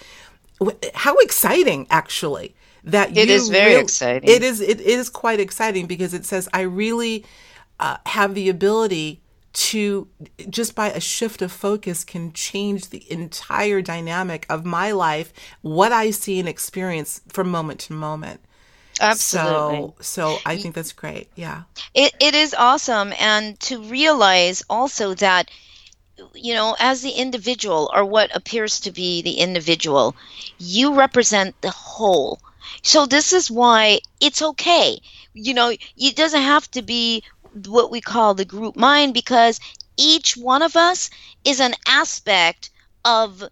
[0.93, 4.29] how exciting actually that it is very really, exciting.
[4.29, 7.25] It is it is quite exciting because it says I really
[7.79, 10.07] uh, have the ability to
[10.49, 15.91] just by a shift of focus can change the entire dynamic of my life, what
[15.91, 18.41] I see and experience from moment to moment.
[18.99, 19.93] Absolutely.
[19.99, 21.29] So, so I think that's great.
[21.35, 21.63] Yeah.
[21.93, 23.13] It, it is awesome.
[23.19, 25.49] And to realize also that,
[26.33, 30.15] you know, as the individual or what appears to be the individual,
[30.57, 32.39] you represent the whole.
[32.83, 34.99] So this is why it's okay.
[35.33, 37.23] You know, it doesn't have to be
[37.65, 39.59] what we call the group mind because
[39.97, 41.09] each one of us
[41.43, 42.69] is an aspect
[43.03, 43.43] of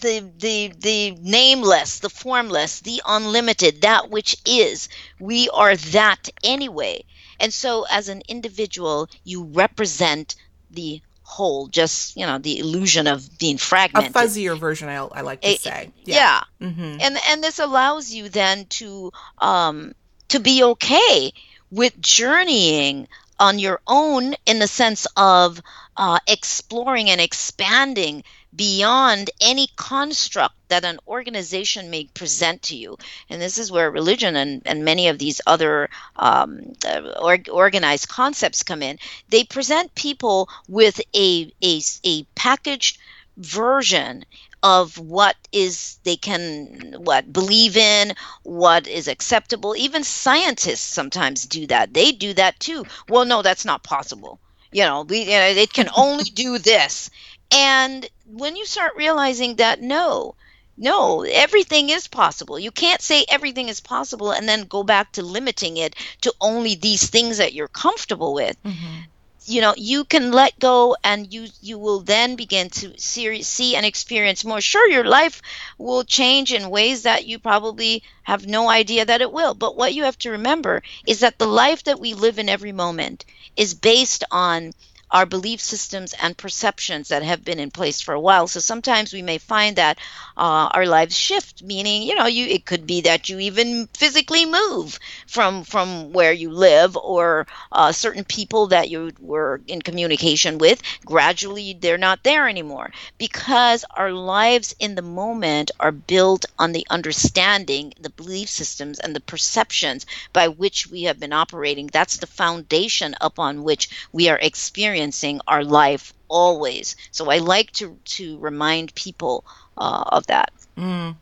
[0.00, 4.88] the the the nameless the formless the unlimited that which is
[5.20, 7.02] we are that anyway
[7.38, 10.34] and so as an individual you represent
[10.70, 14.16] the whole, just you know the illusion of being fragmented.
[14.16, 15.90] A fuzzier version, I, I like to say.
[16.04, 16.68] Yeah, yeah.
[16.68, 17.00] Mm-hmm.
[17.00, 19.94] and and this allows you then to um,
[20.28, 21.32] to be okay
[21.70, 25.60] with journeying on your own in the sense of
[25.98, 32.96] uh, exploring and expanding beyond any construct that an organization may present to you.
[33.28, 38.08] And this is where religion and, and many of these other um, uh, or, organized
[38.08, 38.98] concepts come in.
[39.28, 42.98] They present people with a, a, a packaged
[43.36, 44.24] version
[44.62, 49.76] of what is they can what believe in what is acceptable.
[49.76, 51.94] Even scientists sometimes do that.
[51.94, 52.84] They do that too.
[53.08, 54.40] Well no that's not possible.
[54.72, 57.10] You know we you know, it can only do this.
[57.50, 60.34] And when you start realizing that no,
[60.76, 62.58] no, everything is possible.
[62.58, 66.74] You can't say everything is possible and then go back to limiting it to only
[66.74, 68.56] these things that you're comfortable with.
[68.62, 69.00] Mm-hmm.
[69.46, 73.76] You know, you can let go and you you will then begin to see, see
[73.76, 74.60] and experience more.
[74.60, 75.40] Sure, your life
[75.78, 79.54] will change in ways that you probably have no idea that it will.
[79.54, 82.72] But what you have to remember is that the life that we live in every
[82.72, 83.24] moment
[83.56, 84.74] is based on
[85.10, 88.46] our belief systems and perceptions that have been in place for a while.
[88.46, 89.98] So sometimes we may find that
[90.36, 94.46] uh, our lives shift, meaning you know you it could be that you even physically
[94.46, 100.58] move from from where you live, or uh, certain people that you were in communication
[100.58, 106.72] with gradually they're not there anymore because our lives in the moment are built on
[106.72, 111.86] the understanding, the belief systems, and the perceptions by which we have been operating.
[111.88, 116.96] That's the foundation upon which we are experiencing experiencing our life always.
[117.12, 119.44] So I like to to remind people
[119.76, 120.52] uh, of that.
[120.76, 121.16] Mm,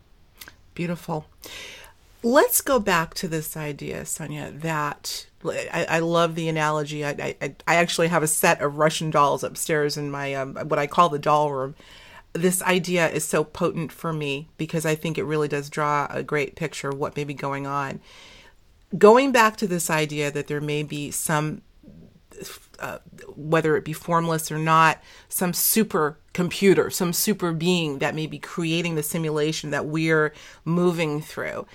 [0.75, 1.27] beautiful.
[2.23, 7.05] Let's go back to this idea, Sonia, that I, I love the analogy.
[7.05, 10.79] I, I, I, actually have a set of Russian dolls upstairs in my um, what
[10.79, 11.75] I call the doll room.
[12.33, 16.23] This idea is so potent for me because I think it really does draw a
[16.23, 18.01] great picture of what may be going on.
[18.97, 21.63] Going back to this idea that there may be some
[22.79, 22.99] uh,
[23.35, 28.39] whether it be formless or not, some super computer, some super being that may be
[28.39, 30.33] creating the simulation that we're
[30.65, 31.67] moving through.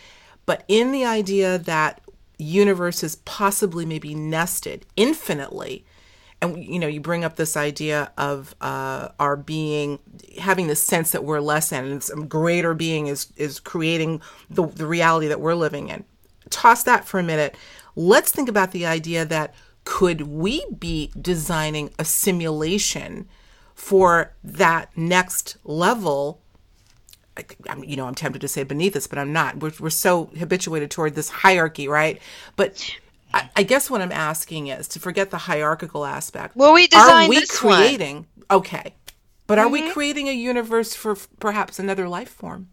[0.46, 2.02] But in the idea that
[2.38, 5.86] universes possibly may be nested infinitely,
[6.42, 10.00] and you know, you bring up this idea of uh, our being
[10.40, 14.88] having the sense that we're less and some greater being is is creating the, the
[14.88, 16.04] reality that we're living in.
[16.50, 17.56] Toss that for a minute.
[17.96, 23.28] Let's think about the idea that could we be designing a simulation
[23.74, 26.42] for that next level?
[27.70, 29.58] I'm, you know, I'm tempted to say beneath us, but I'm not.
[29.58, 32.22] We're, we're so habituated toward this hierarchy, right?
[32.56, 32.96] But
[33.34, 36.56] I, I, guess what I'm asking is to forget the hierarchical aspect.
[36.56, 38.28] Well, we designed are we this creating?
[38.48, 38.60] One.
[38.60, 38.94] Okay,
[39.48, 39.74] but are mm-hmm.
[39.74, 42.68] we creating a universe for perhaps another life form?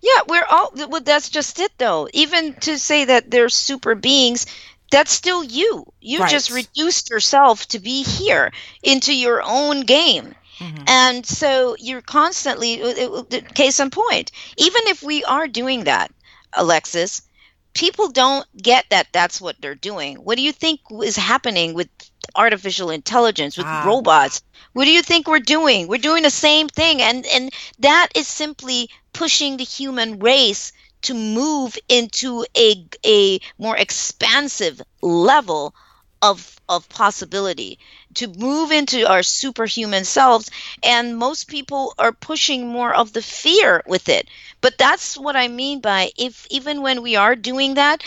[0.00, 0.72] Yeah, we're all.
[0.74, 2.08] Well, that's just it, though.
[2.12, 4.46] Even to say that they're super beings,
[4.90, 5.86] that's still you.
[6.00, 6.30] You right.
[6.30, 10.34] just reduced yourself to be here into your own game.
[10.58, 10.84] Mm-hmm.
[10.86, 16.12] And so you're constantly, uh, uh, case in point, even if we are doing that,
[16.52, 17.22] Alexis,
[17.72, 20.16] people don't get that that's what they're doing.
[20.16, 21.88] What do you think is happening with
[22.36, 23.82] artificial intelligence, with ah.
[23.84, 24.42] robots?
[24.72, 25.88] What do you think we're doing?
[25.88, 27.02] We're doing the same thing.
[27.02, 30.72] And, and that is simply pushing the human race
[31.04, 35.74] to move into a, a more expansive level
[36.22, 37.78] of, of possibility,
[38.14, 40.50] to move into our superhuman selves.
[40.82, 44.28] And most people are pushing more of the fear with it.
[44.62, 48.02] But that's what I mean by if even when we are doing that,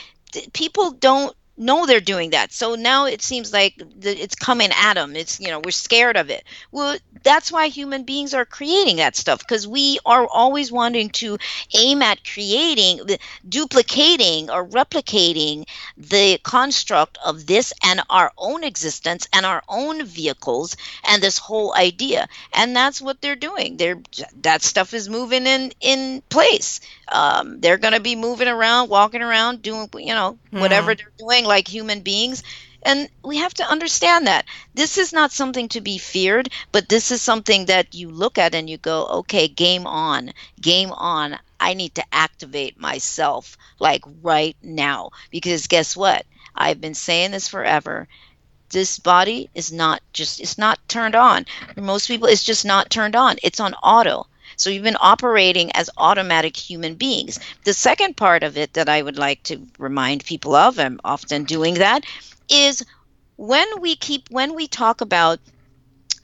[0.54, 2.52] people don't know they're doing that.
[2.54, 5.16] So now it seems like it's coming at them.
[5.16, 6.44] It's, you know, we're scared of it.
[6.72, 11.38] Well, that's why human beings are creating that stuff because we are always wanting to
[11.74, 13.02] aim at creating,
[13.48, 15.66] duplicating, or replicating
[15.98, 21.74] the construct of this and our own existence and our own vehicles and this whole
[21.76, 22.28] idea.
[22.54, 23.78] And that's what they're doing.
[23.78, 24.02] They're
[24.42, 26.80] that stuff is moving in in place.
[27.10, 30.98] Um, they're going to be moving around, walking around, doing you know whatever mm.
[30.98, 32.44] they're doing like human beings.
[32.84, 37.12] And we have to understand that this is not something to be feared, but this
[37.12, 40.32] is something that you look at and you go, okay, game on,
[40.62, 41.38] game on.
[41.60, 45.10] I need to activate myself like right now.
[45.32, 46.26] Because guess what?
[46.56, 48.08] I've been saying this forever.
[48.70, 51.46] This body is not just, it's not turned on.
[51.74, 53.38] For most people, it's just not turned on.
[53.44, 54.28] It's on auto.
[54.58, 57.40] So you've been operating as automatic human beings.
[57.64, 61.46] The second part of it that I would like to remind people of, I'm often
[61.46, 62.06] doing that,
[62.50, 62.84] is
[63.38, 65.40] when we keep when we talk about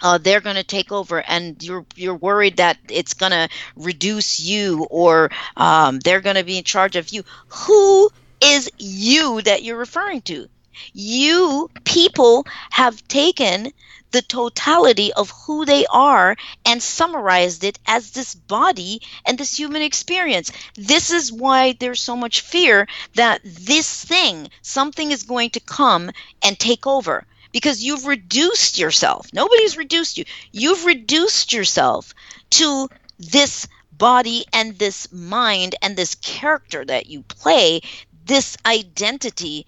[0.01, 4.39] uh, they're going to take over and you're you're worried that it's going to reduce
[4.39, 8.09] you or um, they're going to be in charge of you who
[8.41, 10.49] is you that you're referring to
[10.93, 13.71] you people have taken
[14.11, 19.81] the totality of who they are and summarized it as this body and this human
[19.81, 20.51] experience.
[20.75, 26.11] This is why there's so much fear that this thing, something is going to come
[26.43, 29.27] and take over because you've reduced yourself.
[29.33, 30.25] Nobody's reduced you.
[30.51, 32.13] You've reduced yourself
[32.51, 37.81] to this body and this mind and this character that you play,
[38.25, 39.65] this identity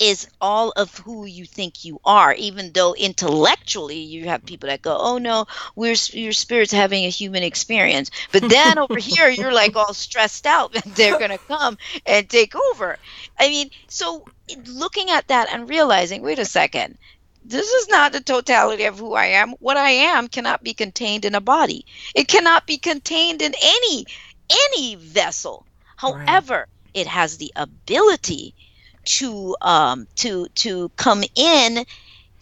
[0.00, 4.80] is all of who you think you are, even though intellectually you have people that
[4.80, 5.46] go, "Oh no,
[5.76, 10.46] we're your spirit's having a human experience," but then over here you're like all stressed
[10.46, 11.76] out that they're gonna come
[12.06, 12.98] and take over.
[13.38, 14.24] I mean, so
[14.66, 16.96] looking at that and realizing, wait a second,
[17.44, 19.50] this is not the totality of who I am.
[19.60, 21.84] What I am cannot be contained in a body.
[22.14, 24.06] It cannot be contained in any
[24.72, 25.66] any vessel.
[25.96, 26.66] However, right.
[26.94, 28.54] it has the ability
[29.18, 31.84] to um, to to come in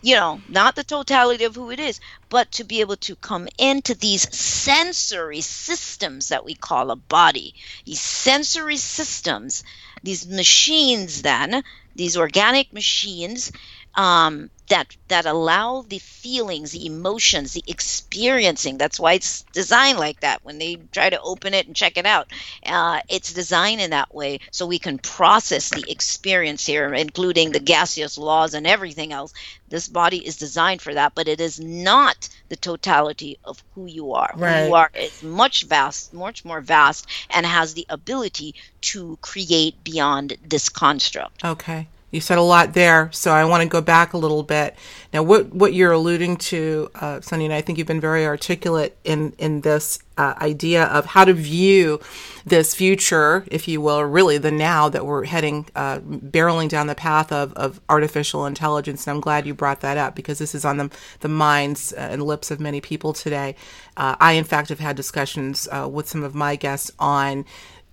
[0.03, 3.49] you know not the totality of who it is but to be able to come
[3.59, 7.55] into these sensory systems that we call a body.
[7.85, 9.65] These sensory systems
[10.03, 11.63] these machines then
[11.97, 13.51] these organic machines
[13.95, 18.79] um, that that allow the feelings, the emotions, the experiencing.
[18.79, 20.45] That's why it's designed like that.
[20.45, 22.31] When they try to open it and check it out,
[22.65, 27.61] uh, it's designed in that way so we can process the experience here, including the
[27.61, 29.33] gaseous laws and everything else.
[29.69, 34.15] This body is designed for that, but it is not the totality of who you
[34.15, 34.33] are.
[34.35, 34.61] Right.
[34.61, 39.83] Who you are is much vast, much more vast, and has the ability to create
[39.85, 41.45] beyond this construct.
[41.45, 41.89] Okay.
[42.11, 44.77] You said a lot there, so I want to go back a little bit.
[45.13, 49.35] Now, what what you're alluding to, uh, and I think you've been very articulate in
[49.37, 52.01] in this uh, idea of how to view
[52.47, 56.95] this future, if you will, really the now that we're heading, uh, barreling down the
[56.95, 59.07] path of, of artificial intelligence.
[59.07, 60.91] And I'm glad you brought that up because this is on the
[61.21, 63.55] the minds uh, and lips of many people today.
[63.99, 67.45] Uh, I, in fact, have had discussions uh, with some of my guests on.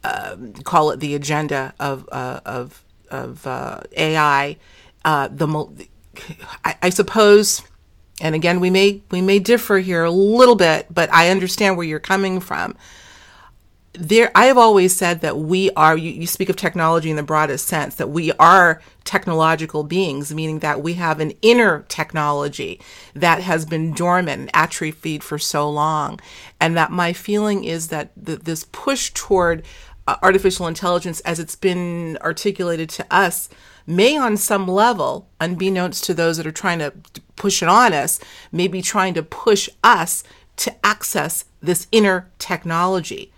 [0.04, 2.85] Um, call it the agenda of of
[3.16, 4.58] of uh, AI,
[5.04, 5.88] uh, the
[6.64, 7.62] I, I, suppose,
[8.22, 11.86] and again we may we may differ here a little bit, but I understand where
[11.86, 12.78] you're coming from.
[13.94, 15.98] There, I have always said that we are.
[15.98, 20.60] You, you speak of technology in the broadest sense that we are technological beings, meaning
[20.60, 22.82] that we have an inner technology
[23.14, 26.20] that has been dormant and atrophied for so long,
[26.60, 29.64] and that my feeling is that the, this push toward
[30.08, 33.50] artificial intelligence as it's been articulated to us
[33.88, 36.94] may on some level unbeknownst to those that are trying to
[37.36, 38.20] push it on us
[38.52, 40.24] may be trying to push us
[40.58, 43.32] to access this inner technology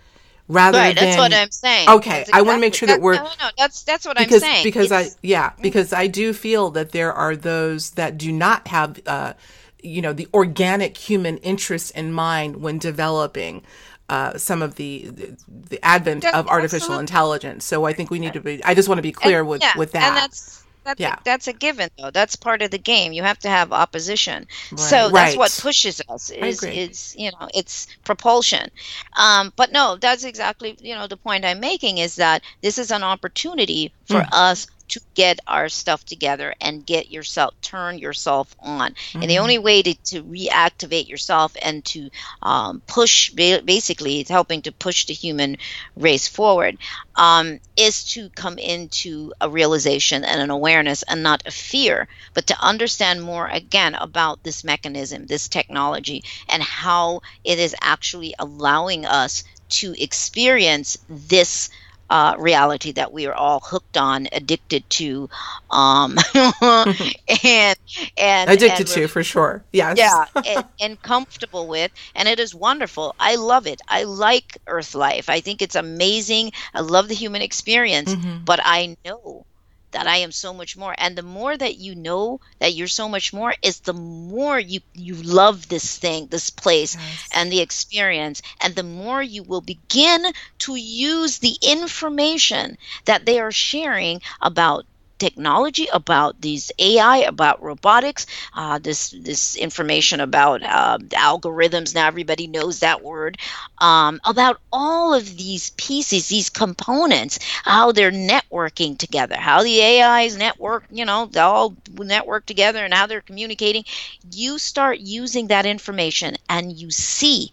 [0.48, 1.88] rather right, than that's what I'm saying.
[1.88, 4.16] Okay, exactly, I want to make sure that, that we're no, no, that's that's what
[4.16, 4.64] because, I'm saying.
[4.64, 8.68] Because it's, I yeah, because I do feel that there are those that do not
[8.68, 9.34] have uh,
[9.82, 13.62] you know the organic human interest in mind when developing
[14.08, 15.10] uh, some of the
[15.48, 17.02] the advent of artificial absolutely.
[17.02, 17.64] intelligence.
[17.64, 18.62] So I think we need to be.
[18.64, 20.08] I just want to be clear and, with yeah, with that.
[20.08, 21.16] And that's that's yeah.
[21.20, 22.10] a, that's a given though.
[22.10, 23.12] That's part of the game.
[23.12, 24.46] You have to have opposition.
[24.70, 24.80] Right.
[24.80, 25.38] So that's right.
[25.38, 26.30] what pushes us.
[26.30, 28.70] Is is you know it's propulsion.
[29.14, 32.90] Um, but no, that's exactly you know the point I'm making is that this is
[32.90, 34.28] an opportunity for mm.
[34.32, 39.20] us to get our stuff together and get yourself turn yourself on mm-hmm.
[39.20, 39.42] and the mm-hmm.
[39.42, 42.10] only way to, to reactivate yourself and to
[42.42, 45.56] um, push basically it's helping to push the human
[45.96, 46.78] race forward
[47.16, 52.46] um, is to come into a realization and an awareness and not a fear but
[52.46, 59.04] to understand more again about this mechanism this technology and how it is actually allowing
[59.04, 61.68] us to experience this
[62.10, 65.28] uh, reality that we are all hooked on, addicted to,
[65.70, 67.78] um, and
[68.16, 69.62] and addicted and to for sure.
[69.72, 69.98] Yes.
[69.98, 73.14] Yeah, and, and, comfortable with, and it is wonderful.
[73.18, 73.80] I love it.
[73.88, 75.28] I like Earth life.
[75.28, 76.52] I think it's amazing.
[76.74, 78.44] I love the human experience, mm-hmm.
[78.44, 79.44] but I know
[79.92, 80.94] that I am so much more.
[80.98, 84.80] And the more that you know that you're so much more is the more you
[84.94, 87.28] you love this thing, this place yes.
[87.32, 90.24] and the experience and the more you will begin
[90.58, 94.84] to use the information that they are sharing about
[95.18, 101.94] technology, about these AI, about robotics, uh, this this information about uh, algorithms.
[101.94, 103.38] Now everybody knows that word.
[103.78, 110.36] Um, about all of these pieces, these components, how they're networking together, how the AIs
[110.36, 113.84] network, you know, they all network together, and how they're communicating.
[114.32, 117.50] You start using that information, and you see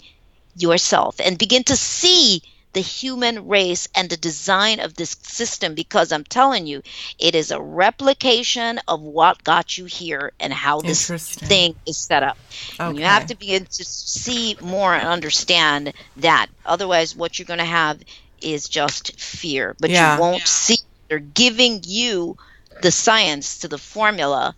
[0.56, 2.42] yourself, and begin to see
[2.76, 6.84] the human race and the design of this system because I'm telling you,
[7.18, 12.22] it is a replication of what got you here and how this thing is set
[12.22, 12.38] up.
[12.78, 12.98] Okay.
[13.00, 16.48] you have to begin to see more and understand that.
[16.66, 18.02] Otherwise, what you're going to have
[18.42, 20.16] is just fear, but yeah.
[20.16, 20.46] you won't yeah.
[20.46, 20.78] see.
[21.08, 22.36] They're giving you
[22.82, 24.54] the science to the formula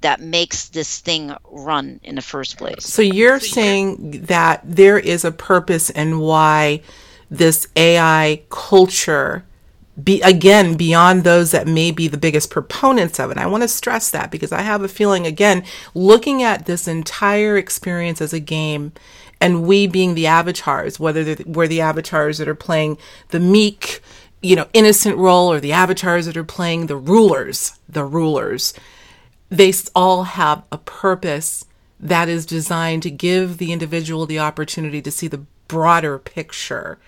[0.00, 2.86] that makes this thing run in the first place.
[2.86, 6.80] So you're saying that there is a purpose and why
[7.30, 9.44] this AI culture
[10.02, 13.38] be again beyond those that may be the biggest proponents of it.
[13.38, 15.64] I want to stress that because I have a feeling again
[15.94, 18.92] looking at this entire experience as a game
[19.40, 22.98] and we being the avatars, whether we're the avatars that are playing
[23.28, 24.00] the meek,
[24.40, 28.74] you know, innocent role or the avatars that are playing the rulers, the rulers,
[29.48, 31.64] they all have a purpose
[32.00, 36.98] that is designed to give the individual the opportunity to see the broader picture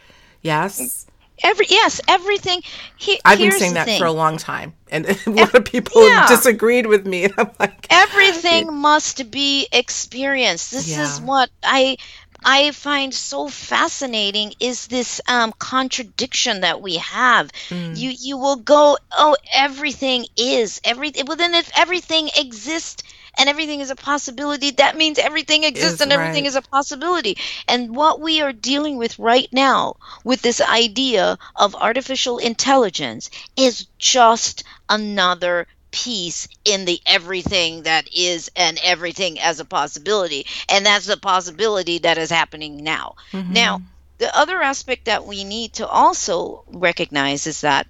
[0.43, 1.07] Yes.
[1.43, 2.61] Every yes, everything.
[2.97, 3.99] He, I've been saying that thing.
[3.99, 6.26] for a long time, and a lot of people yeah.
[6.28, 7.24] disagreed with me.
[7.30, 8.70] And I'm like, everything yeah.
[8.70, 10.70] must be experienced.
[10.70, 11.03] This yeah.
[11.03, 11.97] is what I
[12.45, 17.51] I find so fascinating is this um, contradiction that we have.
[17.68, 17.97] Mm.
[17.97, 21.24] You you will go, oh, everything is everything.
[21.26, 23.03] Well, then if everything exists
[23.41, 26.49] and everything is a possibility, that means everything exists is and everything right.
[26.49, 27.38] is a possibility.
[27.66, 33.86] And what we are dealing with right now with this idea of artificial intelligence is
[33.97, 40.45] just another piece in the everything that is and everything as a possibility.
[40.68, 43.16] And that's the possibility that is happening now.
[43.32, 43.55] Mm-hmm.
[43.55, 43.80] Now,
[44.18, 47.86] the other aspect that we need to also recognize is that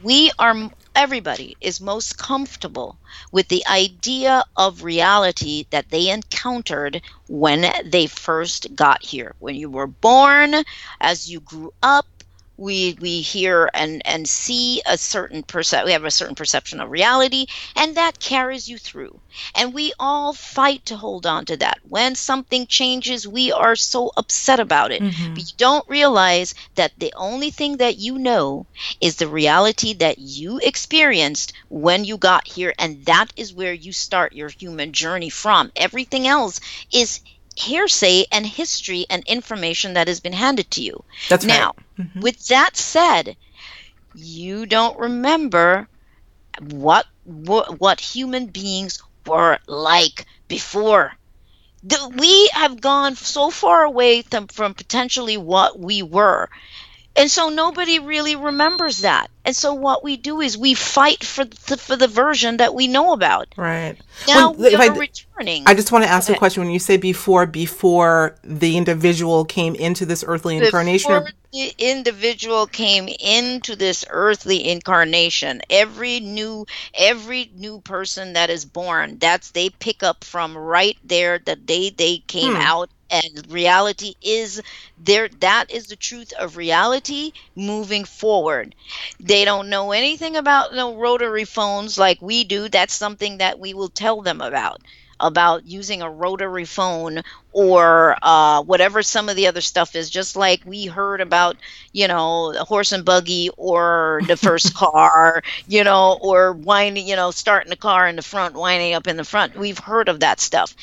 [0.00, 2.98] we are everybody is most comfortable
[3.32, 9.34] with the idea of reality that they encountered when they first got here.
[9.38, 10.54] When you were born,
[11.00, 12.06] as you grew up,
[12.56, 16.90] we we hear and and see a certain percep we have a certain perception of
[16.90, 17.46] reality
[17.76, 19.20] and that carries you through.
[19.54, 21.78] And we all fight to hold on to that.
[21.88, 25.02] When something changes we are so upset about it.
[25.02, 25.34] Mm-hmm.
[25.34, 28.66] but you don't realize that the only thing that you know
[29.00, 33.92] is the reality that you experienced when you got here and that is where you
[33.92, 35.72] start your human journey from.
[35.76, 36.60] Everything else
[36.92, 37.20] is
[37.56, 41.04] hearsay and history and information that has been handed to you.
[41.28, 42.06] That's now, right.
[42.06, 42.20] mm-hmm.
[42.20, 43.36] with that said,
[44.14, 45.88] you don't remember
[46.70, 51.12] what, what what human beings were like before.
[51.84, 56.48] The, we have gone so far away from, from potentially what we were.
[57.14, 59.30] And so nobody really remembers that.
[59.44, 62.86] And so what we do is we fight for the, for the version that we
[62.86, 63.48] know about.
[63.56, 63.96] Right.
[64.28, 65.64] Now well, we are I, returning.
[65.66, 66.62] I just want to ask a question.
[66.62, 71.08] When you say before, before the individual came into this earthly incarnation.
[71.08, 78.48] before incarnation, the individual came into this earthly incarnation, every new every new person that
[78.48, 82.60] is born, that's they pick up from right there the day they came hmm.
[82.60, 84.62] out and reality is
[84.98, 88.74] there that is the truth of reality moving forward.
[89.20, 92.68] They don't know anything about no rotary phones like we do.
[92.68, 94.80] That's something that we will tell them about
[95.22, 100.36] about using a rotary phone or uh, whatever some of the other stuff is, just
[100.36, 101.56] like we heard about,
[101.92, 107.16] you know, a horse and buggy or the first car, you know, or winding, you
[107.16, 109.56] know, starting the car in the front, winding up in the front.
[109.56, 110.74] We've heard of that stuff.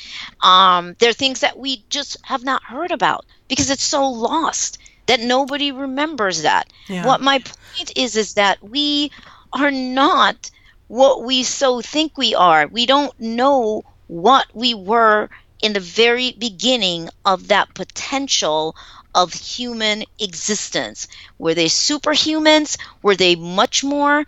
[0.42, 4.78] Um, there are things that we just have not heard about because it's so lost
[5.06, 6.72] that nobody remembers that.
[6.88, 7.04] Yeah.
[7.04, 9.10] What my point is, is that we
[9.52, 10.50] are not
[10.86, 12.66] what we so think we are.
[12.66, 15.28] We don't know what we were
[15.62, 18.74] in the very beginning of that potential
[19.14, 21.06] of human existence.
[21.38, 22.76] Were they superhumans?
[23.02, 24.24] Were they much more?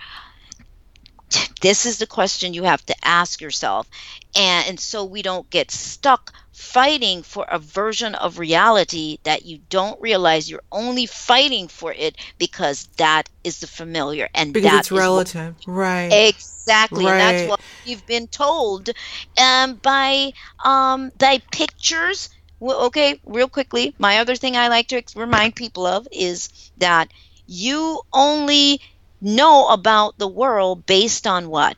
[1.61, 3.89] This is the question you have to ask yourself.
[4.35, 9.59] And, and so we don't get stuck fighting for a version of reality that you
[9.69, 14.93] don't realize you're only fighting for it because that is the familiar and because it's
[14.93, 17.13] relative what, right exactly right.
[17.13, 18.91] and that's what you've been told
[19.41, 20.33] um, by
[20.65, 22.29] um, by pictures
[22.61, 27.11] well, okay real quickly my other thing i like to remind people of is that
[27.47, 28.81] you only
[29.23, 31.77] know about the world based on what?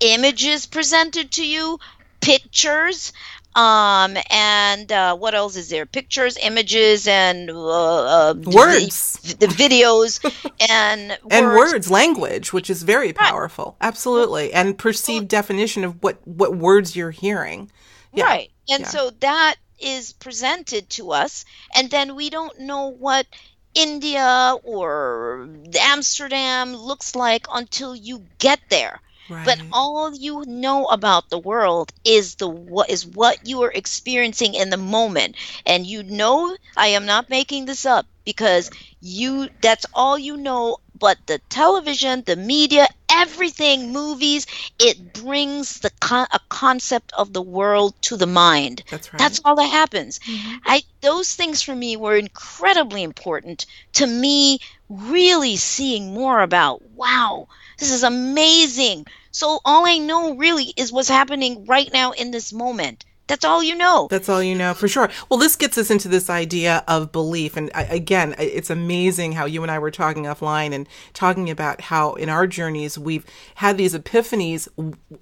[0.00, 1.78] Images presented to you,
[2.20, 3.12] pictures,
[3.54, 5.84] um, and uh, what else is there?
[5.84, 10.20] Pictures, images, and uh, uh, words, the, the videos,
[10.70, 11.72] and and words.
[11.72, 11.90] words.
[11.90, 13.88] language, which is very powerful, right.
[13.88, 17.70] absolutely, and perceived definition of what what words you're hearing.
[18.14, 18.24] Yeah.
[18.24, 18.88] Right, and yeah.
[18.88, 23.26] so that is presented to us, and then we don't know what
[23.74, 25.48] India or
[25.78, 29.00] Amsterdam looks like until you get there.
[29.28, 29.42] Right.
[29.44, 34.54] But all you know about the world is the what is what you are experiencing
[34.54, 35.36] in the moment.
[35.66, 38.70] And you know I am not making this up because
[39.00, 44.46] you that's all you know but the television, the media, everything, movies,
[44.78, 48.84] it brings the con- a concept of the world to the mind.
[48.88, 49.18] That's right.
[49.18, 50.20] That's all that happens.
[50.20, 50.58] Mm-hmm.
[50.64, 57.48] I those things for me were incredibly important to me really seeing more about wow,
[57.80, 59.06] this is amazing.
[59.32, 63.04] So all I know really is what's happening right now in this moment.
[63.32, 64.08] That's all you know.
[64.10, 65.08] That's all you know for sure.
[65.30, 67.56] Well, this gets us into this idea of belief.
[67.56, 72.12] And again, it's amazing how you and I were talking offline and talking about how
[72.12, 73.24] in our journeys we've
[73.54, 74.68] had these epiphanies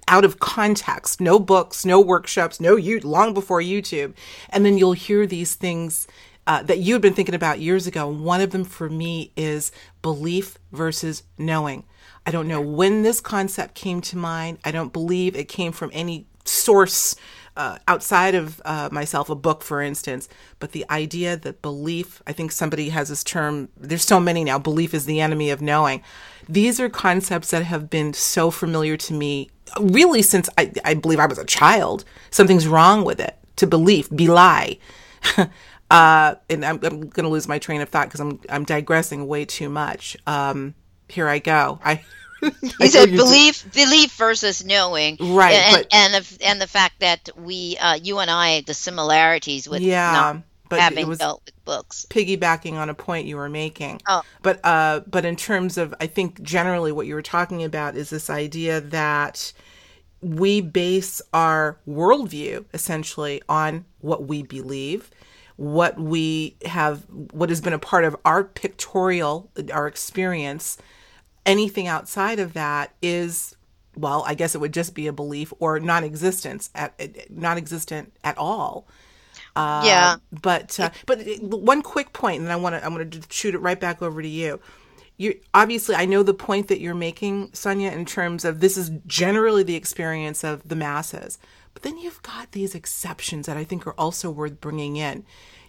[0.09, 4.13] out of context no books, no workshops, no you long before YouTube.
[4.49, 6.05] And then you'll hear these things.
[6.47, 8.07] Uh, that you had been thinking about years ago.
[8.07, 11.85] One of them for me is belief versus knowing.
[12.25, 14.57] I don't know when this concept came to mind.
[14.65, 17.15] I don't believe it came from any source
[17.57, 20.29] uh, outside of uh, myself, a book, for instance,
[20.59, 24.57] but the idea that belief, I think somebody has this term, there's so many now,
[24.57, 26.01] belief is the enemy of knowing.
[26.47, 29.49] These are concepts that have been so familiar to me
[29.79, 32.03] really since I, I believe I was a child.
[32.29, 33.37] Something's wrong with it.
[33.57, 34.79] To belief, belie.
[35.37, 39.27] uh, and I'm, I'm going to lose my train of thought because I'm, I'm digressing
[39.27, 40.17] way too much.
[40.25, 40.73] Um,
[41.07, 41.79] here I go.
[41.83, 42.03] I
[42.41, 45.53] you said belief, belief versus knowing, right?
[45.53, 49.67] And but, and, the, and the fact that we, uh, you and I, the similarities
[49.67, 50.39] with yeah,
[50.69, 52.05] but having was dealt with books.
[52.09, 54.01] Piggybacking on a point you were making.
[54.07, 54.23] Oh.
[54.41, 58.09] But uh, but in terms of, I think generally what you were talking about is
[58.09, 59.53] this idea that
[60.21, 65.09] we base our worldview essentially on what we believe
[65.57, 70.77] what we have what has been a part of our pictorial our experience
[71.45, 73.55] anything outside of that is
[73.95, 76.93] well i guess it would just be a belief or non-existence at
[77.29, 78.87] non-existent at all.
[79.53, 80.15] Uh, yeah.
[80.31, 83.59] but uh, but one quick point and i want to i'm going to shoot it
[83.59, 84.59] right back over to you.
[85.17, 88.91] You obviously i know the point that you're making sonia in terms of this is
[89.05, 91.37] generally the experience of the masses.
[91.73, 95.25] But then you've got these exceptions that i think are also worth bringing in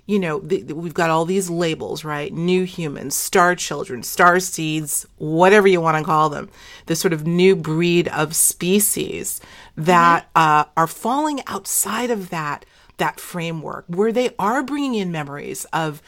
[0.06, 2.32] you know, the, we've got all these labels, right?
[2.32, 6.50] New humans, star children, star seeds, whatever you want to call them.
[6.86, 9.40] This sort of new breed of species
[9.76, 10.60] that mm-hmm.
[10.60, 12.64] uh, are falling outside of that
[12.98, 16.02] that framework, where they are bringing in memories of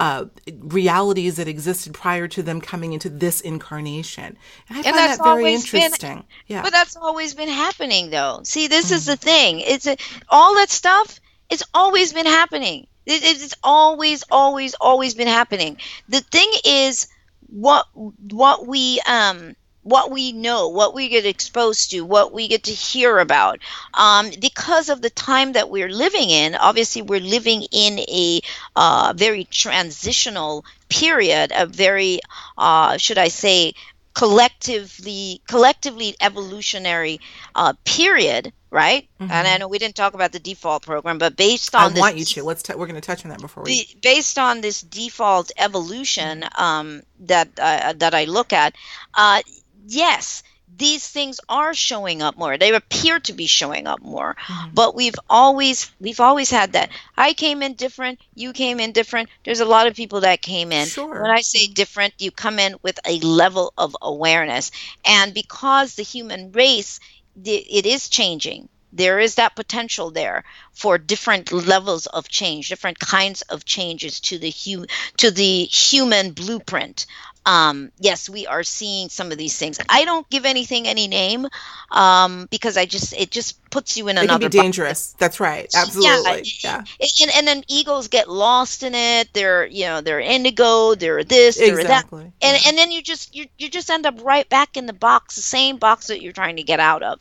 [0.00, 0.24] uh,
[0.60, 4.36] realities that existed prior to them coming into this incarnation.
[4.68, 6.16] And I and find that very interesting.
[6.16, 8.40] Been, yeah, but that's always been happening, though.
[8.44, 8.94] See, this mm.
[8.94, 9.60] is the thing.
[9.60, 9.96] It's a,
[10.28, 11.20] all that stuff.
[11.50, 12.86] It's always been happening.
[13.06, 15.78] It, it's always, always, always been happening.
[16.08, 17.08] The thing is,
[17.48, 22.64] what what we um what we know, what we get exposed to, what we get
[22.64, 23.58] to hear about.
[23.94, 28.40] Um, because of the time that we're living in, obviously, we're living in a
[28.76, 32.20] uh, very transitional period, a very,
[32.58, 33.72] uh, should I say,
[34.14, 37.20] collectively collectively evolutionary
[37.54, 39.30] uh, period right mm-hmm.
[39.30, 42.16] and i know we didn't talk about the default program but based on i want
[42.16, 44.80] you to let's t- we're going to touch on that before we based on this
[44.80, 48.74] default evolution um, that uh, that i look at
[49.14, 49.40] uh,
[49.86, 50.42] yes
[50.76, 52.56] these things are showing up more.
[52.56, 54.36] They appear to be showing up more.
[54.46, 54.74] Mm-hmm.
[54.74, 56.90] but we've always we've always had that.
[57.16, 58.18] I came in different.
[58.34, 59.28] You came in different.
[59.44, 60.86] There's a lot of people that came in.
[60.86, 61.22] Sure.
[61.22, 64.70] when i say different you come in with a level of awareness.
[65.06, 67.00] And because the human race
[67.44, 73.42] it is changing there is that potential there for different levels of change different kinds
[73.42, 77.06] of changes to the hu- to the human blueprint
[77.46, 79.78] um, yes, we are seeing some of these things.
[79.88, 81.46] I don't give anything any name
[81.90, 84.50] um, because I just it just puts you in it another.
[84.50, 85.14] Can be dangerous.
[85.18, 85.68] That's right.
[85.74, 86.42] Absolutely.
[86.60, 86.84] Yeah.
[87.00, 87.06] yeah.
[87.22, 89.32] And, and then egos get lost in it.
[89.32, 90.94] They're you know they're indigo.
[90.94, 91.56] They're this.
[91.56, 92.24] They're exactly.
[92.24, 92.46] that.
[92.46, 92.68] And yeah.
[92.68, 95.42] and then you just you you just end up right back in the box, the
[95.42, 97.20] same box that you're trying to get out of.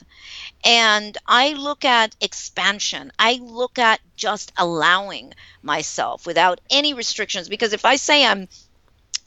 [0.65, 3.13] And I look at expansion.
[3.17, 8.49] I look at just allowing myself without any restrictions because if I say I'm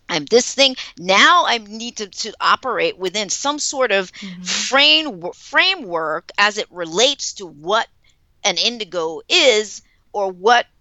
[0.09, 0.77] I'm this thing.
[0.99, 4.43] Now I need to, to operate within some sort of mm-hmm.
[4.43, 7.89] frame, framework as it relates to what
[8.45, 9.83] an indigo is
[10.13, 10.31] or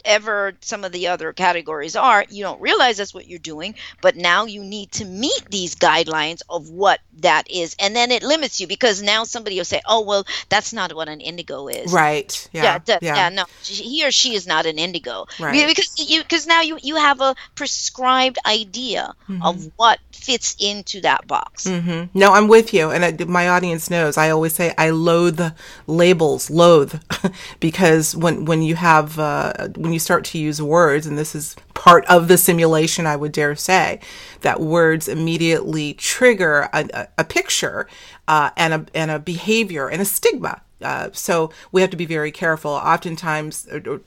[0.04, 4.16] whatever some of the other categories are, you don't realize that's what you're doing, but
[4.16, 7.76] now you need to meet these guidelines of what that is.
[7.80, 11.08] And then it limits you because now somebody will say, oh, well, that's not what
[11.08, 11.94] an indigo is.
[11.94, 12.50] Right.
[12.52, 12.80] Yeah.
[12.86, 12.98] Yeah.
[13.02, 13.16] yeah.
[13.16, 15.26] yeah no, he or she is not an indigo.
[15.40, 15.68] Right.
[15.68, 19.44] Because you, because now you, you have a prescribed idea mm-hmm.
[19.44, 21.66] of what fits into that box.
[21.66, 22.18] Mm-hmm.
[22.18, 22.92] No, I'm with you.
[22.92, 25.42] And I, my audience knows I always say I loathe
[25.88, 27.02] labels, loathe,
[27.60, 31.56] because when, when you have, uh, when you start to use words, and this is
[31.74, 34.00] part of the simulation, I would dare say,
[34.42, 37.88] that words immediately trigger a, a picture
[38.28, 40.62] uh, and, a, and a behavior and a stigma.
[40.82, 42.72] Uh, so we have to be very careful.
[42.72, 44.02] Oftentimes, or, or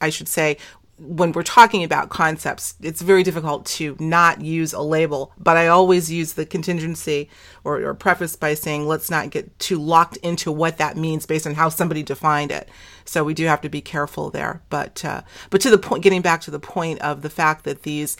[0.00, 0.58] I should say,
[0.98, 5.68] when we're talking about concepts, it's very difficult to not use a label, but I
[5.68, 7.30] always use the contingency
[7.64, 11.46] or, or, preface by saying, let's not get too locked into what that means based
[11.46, 12.68] on how somebody defined it.
[13.04, 14.62] So we do have to be careful there.
[14.70, 17.82] But, uh, but to the point, getting back to the point of the fact that
[17.82, 18.16] these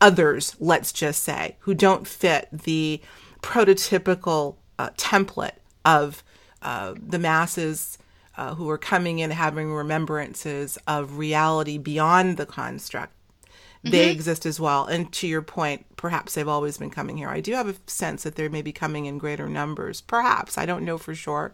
[0.00, 3.00] others, let's just say, who don't fit the
[3.42, 6.22] prototypical uh, template of
[6.62, 7.98] uh, the masses
[8.36, 13.12] uh, who are coming in having remembrances of reality beyond the construct
[13.84, 14.12] they mm-hmm.
[14.12, 14.86] exist as well.
[14.86, 17.28] And to your point, perhaps they've always been coming here.
[17.28, 20.00] I do have a sense that they may be coming in greater numbers.
[20.00, 21.52] Perhaps I don't know for sure.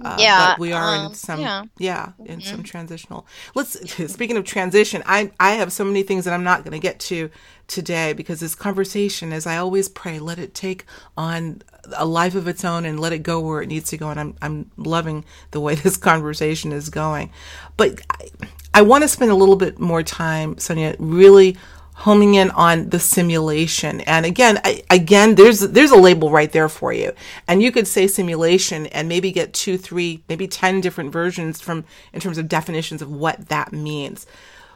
[0.00, 2.40] Uh, yeah, but we are um, in some yeah, yeah in mm-hmm.
[2.40, 3.26] some transitional.
[3.54, 3.78] Let's
[4.12, 6.98] speaking of transition, I I have so many things that I'm not going to get
[7.00, 7.30] to
[7.66, 10.84] today because this conversation, as I always pray, let it take
[11.16, 11.62] on
[11.96, 14.08] a life of its own and let it go where it needs to go.
[14.08, 17.30] And I'm I'm loving the way this conversation is going,
[17.76, 18.28] but I,
[18.74, 21.56] I want to spend a little bit more time, Sonia, really
[22.02, 24.00] homing in on the simulation.
[24.00, 27.12] And again, I, again, there's there's a label right there for you,
[27.46, 31.84] and you could say simulation and maybe get two, three, maybe ten different versions from
[32.12, 34.26] in terms of definitions of what that means.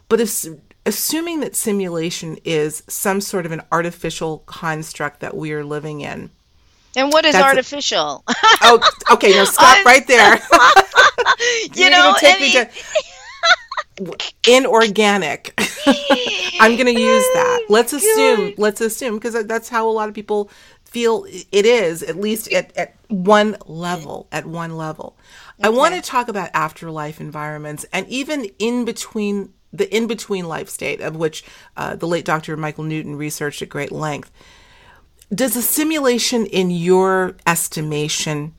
[0.09, 0.47] But if
[0.85, 6.31] assuming that simulation is some sort of an artificial construct that we are living in.
[6.95, 8.23] And what is artificial?
[8.29, 9.33] A, oh, okay.
[9.33, 10.35] Now stop right there.
[11.75, 12.69] you know, I mean,
[14.47, 15.55] inorganic.
[16.61, 17.67] I'm going to use that.
[17.69, 20.51] Let's assume, let's assume, because that's how a lot of people
[20.85, 25.17] feel it is, at least at, at one level, at one level.
[25.61, 25.69] Okay.
[25.69, 30.69] I want to talk about afterlife environments and even in between the in between life
[30.69, 31.45] state of which
[31.77, 32.57] uh, the late Dr.
[32.57, 34.31] Michael Newton researched at great length.
[35.35, 38.55] Does a simulation, in your estimation,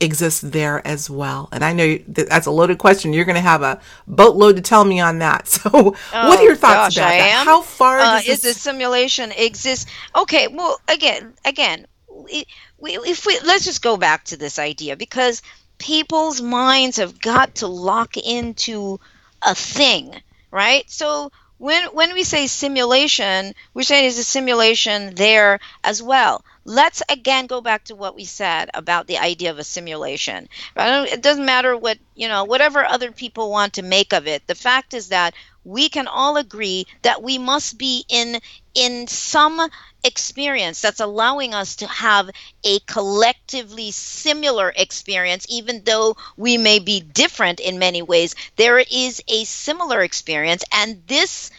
[0.00, 1.48] exist there as well?
[1.52, 3.12] And I know that's a loaded question.
[3.12, 5.48] You're going to have a boatload to tell me on that.
[5.56, 5.90] So, oh,
[6.28, 7.40] what are your thoughts gosh, about I that?
[7.40, 7.46] Am?
[7.46, 9.88] How far uh, is the simulation exist?
[10.14, 12.44] Okay, well, again, again, we,
[12.78, 15.42] if we let's just go back to this idea because
[15.78, 19.00] people's minds have got to lock into
[19.42, 20.14] a thing,
[20.50, 20.88] right?
[20.90, 26.44] So when when we say simulation, we're saying is a simulation there as well.
[26.66, 30.48] Let's again go back to what we said about the idea of a simulation.
[30.76, 34.46] It doesn't matter what you know, whatever other people want to make of it.
[34.46, 38.40] The fact is that we can all agree that we must be in
[38.74, 39.60] in some
[40.04, 42.30] experience that's allowing us to have
[42.64, 49.20] a collectively similar experience even though we may be different in many ways there is
[49.26, 51.50] a similar experience and this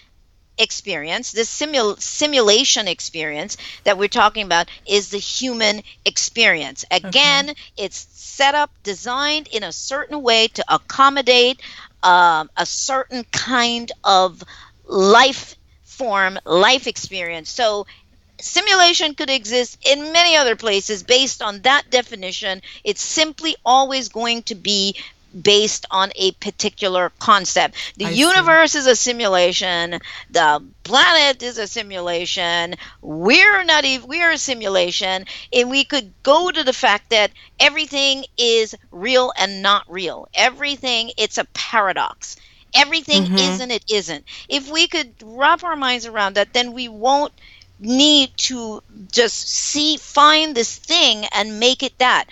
[0.57, 6.85] experience, this simul- simulation experience that we're talking about is the human experience.
[6.91, 7.59] Again, okay.
[7.77, 11.61] it's set up, designed in a certain way to accommodate
[12.03, 14.43] um, a certain kind of
[14.85, 17.49] life form, life experience.
[17.49, 17.85] So
[18.39, 22.61] simulation could exist in many other places based on that definition.
[22.83, 24.95] It's simply always going to be
[25.41, 27.75] based on a particular concept.
[27.97, 28.79] The I universe see.
[28.79, 29.99] is a simulation.
[30.29, 32.75] The planet is a simulation.
[33.01, 38.25] We're not even we're a simulation, and we could go to the fact that everything
[38.37, 40.27] is real and not real.
[40.33, 42.37] Everything it's a paradox.
[42.75, 43.35] Everything mm-hmm.
[43.35, 44.25] is and it isn't.
[44.49, 47.33] If we could wrap our minds around that, then we won't
[47.79, 48.81] need to
[49.11, 52.25] just see find this thing and make it that.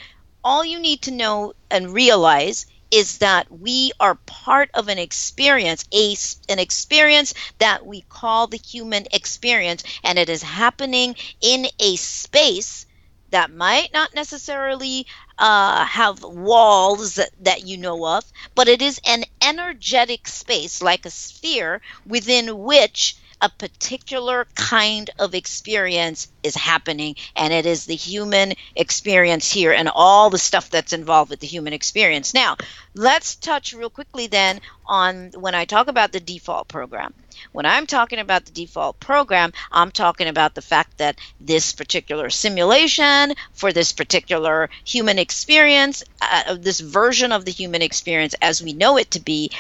[0.44, 5.86] All you need to know and realize is that we are part of an experience,
[5.94, 6.16] a,
[6.52, 12.86] an experience that we call the human experience, and it is happening in a space
[13.32, 15.06] that might not necessarily
[15.38, 18.24] uh, have walls that, that you know of,
[18.54, 25.36] but it is an energetic space, like a sphere, within which a particular kind of
[25.36, 30.94] experience is happening, and it is the human experience here and all the stuff that's
[30.94, 32.34] involved with the human experience.
[32.34, 32.58] Now,
[32.96, 37.14] let's touch real quickly then on when I talk about the default program.
[37.52, 42.32] When I'm talking about the default program, I'm talking about the fact that this particular
[42.32, 48.74] simulation for this particular human experience, uh, this version of the human experience as we
[48.74, 49.52] know it to be,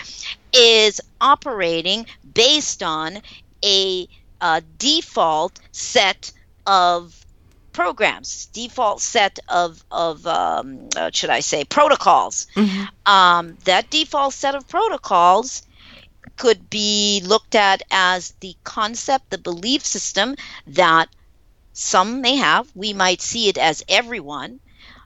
[0.53, 3.21] is operating based on
[3.64, 4.08] a,
[4.41, 6.32] a default set
[6.66, 7.26] of
[7.76, 12.47] programs, default set of of um, uh, should I say protocols.
[12.56, 13.12] Mm-hmm.
[13.12, 15.64] Um, that default set of protocols
[16.38, 20.36] could be looked at as the concept, the belief system
[20.68, 21.08] that
[21.74, 22.72] some may have.
[22.76, 24.60] We might see it as everyone,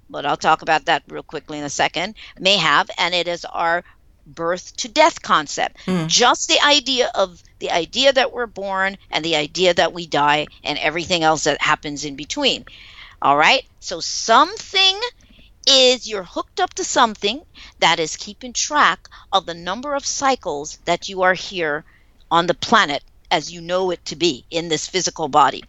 [0.10, 3.45] but I'll talk about that real quickly in a second, may have, and it is
[3.45, 3.84] our
[4.26, 5.78] birth to death concept.
[5.86, 6.08] Mm.
[6.08, 10.47] Just the idea of the idea that we're born and the idea that we die
[10.64, 12.66] and everything else that happens in between.
[13.22, 13.66] All right?
[13.80, 14.99] So something
[15.68, 17.41] is you're hooked up to something
[17.80, 21.84] that is keeping track of the number of cycles that you are here
[22.32, 25.64] on the planet as you know it to be in this physical body.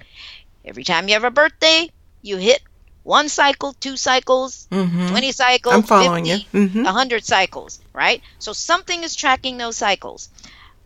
[0.65, 1.91] Every time you have a birthday,
[2.23, 2.63] you hit
[3.03, 5.09] one cycle, two cycles, mm-hmm.
[5.09, 6.67] 20 cycles, I'm following 50, you.
[6.69, 6.85] Mm-hmm.
[6.85, 8.23] 100 cycles, right?
[8.39, 10.29] So something is tracking those cycles.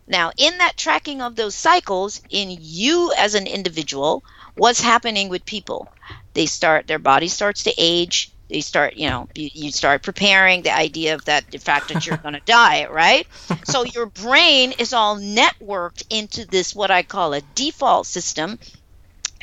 [0.07, 4.23] Now, in that tracking of those cycles, in you as an individual,
[4.55, 5.89] what's happening with people?
[6.33, 8.31] They start, their body starts to age.
[8.49, 12.05] They start, you know, you, you start preparing the idea of that, the fact that
[12.05, 13.27] you're going to die, right?
[13.63, 18.59] So your brain is all networked into this, what I call a default system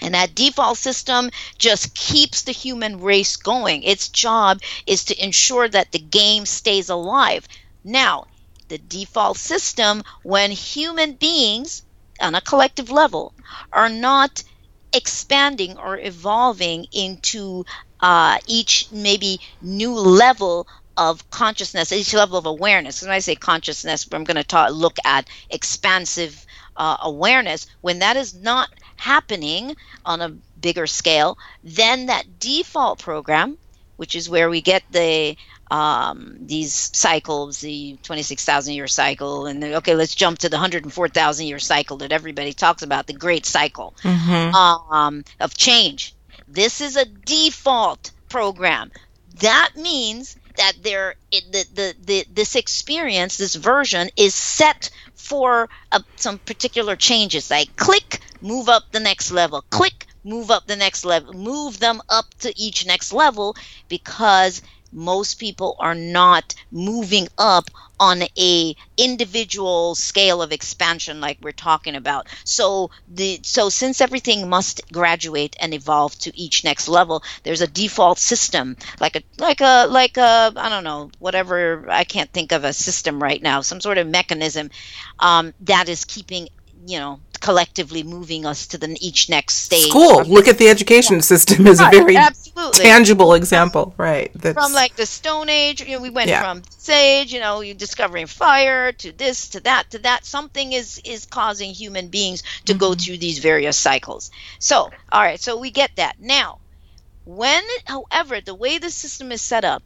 [0.03, 3.83] and that default system just keeps the human race going.
[3.85, 7.47] Its job is to ensure that the game stays alive.
[7.85, 8.25] Now,
[8.73, 11.83] the default system, when human beings
[12.23, 13.35] on a collective level
[13.71, 14.43] are not
[14.95, 17.65] expanding or evolving into
[18.01, 20.67] uh, each maybe new level
[20.97, 23.03] of consciousness, each level of awareness.
[23.03, 27.67] When I say consciousness, I'm going to talk, look at expansive uh, awareness.
[27.83, 33.59] When that is not happening on a bigger scale, then that default program,
[33.97, 35.37] which is where we get the
[35.73, 41.47] um, these cycles, the 26,000 year cycle, and the, okay, let's jump to the 104,000
[41.47, 44.55] year cycle that everybody talks about, the great cycle mm-hmm.
[44.55, 46.15] um, of change.
[46.47, 48.93] This is a default program.
[49.41, 56.05] That means that there the, the, the this experience this version is set for a,
[56.17, 61.07] some particular changes like click move up the next level click move up the next
[61.07, 63.57] level move them up to each next level
[63.89, 64.61] because
[64.93, 67.71] most people are not moving up
[68.01, 72.27] on a individual scale of expansion like we're talking about.
[72.45, 77.67] So the so since everything must graduate and evolve to each next level there's a
[77.67, 82.53] default system like a like a like a i don't know whatever i can't think
[82.53, 84.71] of a system right now some sort of mechanism
[85.19, 86.49] um, that is keeping
[86.87, 89.89] you know collectively moving us to the each next stage.
[89.89, 90.25] School.
[90.25, 91.23] Look at the education yeah.
[91.23, 92.81] system is right, a very absolutely.
[92.81, 94.31] tangible example, right?
[94.35, 94.55] That's...
[94.55, 96.41] From like the Stone Age, you know, we went yeah.
[96.41, 100.25] from sage, you know, you discovering fire to this to that to that.
[100.25, 102.79] Something is is causing human beings to mm-hmm.
[102.79, 104.31] go through these various cycles.
[104.59, 106.61] So, all right, so we get that now.
[107.25, 109.83] When, however, the way the system is set up,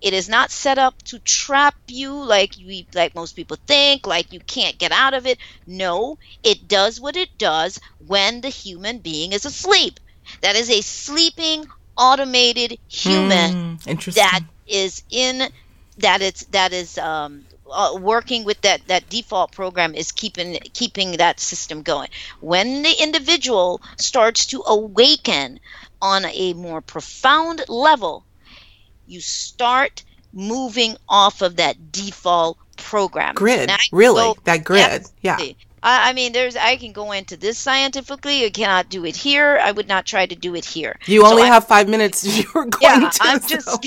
[0.00, 4.32] it is not set up to trap you like we like most people think, like
[4.32, 5.38] you can't get out of it.
[5.66, 10.00] No, it does what it does when the human being is asleep.
[10.40, 11.66] That is a sleeping
[11.96, 15.48] automated human mm, that is in
[15.98, 21.12] that it's that is um, uh, working with that that default program is keeping keeping
[21.12, 22.08] that system going.
[22.40, 25.60] When the individual starts to awaken
[26.00, 28.24] on a more profound level,
[29.06, 33.34] you start moving off of that default program.
[33.34, 34.22] Grid, really?
[34.22, 35.38] Go, that grid, yeah.
[35.82, 38.44] I, I mean, there's I can go into this scientifically.
[38.44, 39.58] I cannot do it here.
[39.60, 40.98] I would not try to do it here.
[41.06, 42.24] You only have five minutes.
[42.54, 43.18] You're going yeah, to.
[43.22, 43.78] I'm just, so.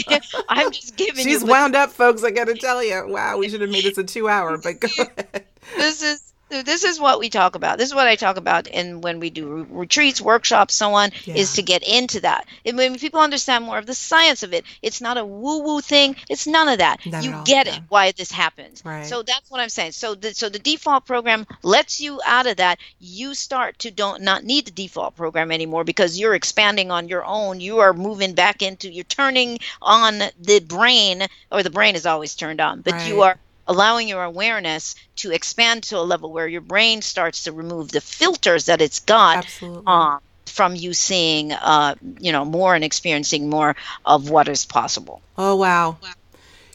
[0.49, 1.23] I'm just giving.
[1.23, 2.23] She's wound up, folks.
[2.23, 3.07] I got to tell you.
[3.07, 4.57] Wow, we should have made this a two-hour.
[4.57, 5.45] But go ahead.
[5.77, 7.77] This is this is what we talk about.
[7.77, 11.11] This is what I talk about and when we do re- retreats, workshops, so on,
[11.25, 11.35] yeah.
[11.35, 12.47] is to get into that.
[12.65, 16.15] And when people understand more of the science of it, it's not a woo-woo thing.
[16.29, 17.05] It's none of that.
[17.05, 17.75] Not you get yeah.
[17.75, 18.83] it why this happens.
[18.85, 19.05] Right.
[19.05, 19.93] So that's what I'm saying.
[19.93, 22.79] So the so the default program lets you out of that.
[22.99, 27.25] You start to don't not need the default program anymore because you're expanding on your
[27.25, 27.59] own.
[27.59, 32.35] You are moving back into you're turning on the brain, or the brain is always
[32.35, 33.07] turned on, but right.
[33.07, 33.37] you are
[33.67, 38.01] allowing your awareness to expand to a level where your brain starts to remove the
[38.01, 39.47] filters that it's got
[39.87, 45.21] um, from you seeing, uh, you know, more and experiencing more of what is possible.
[45.37, 45.97] Oh, wow.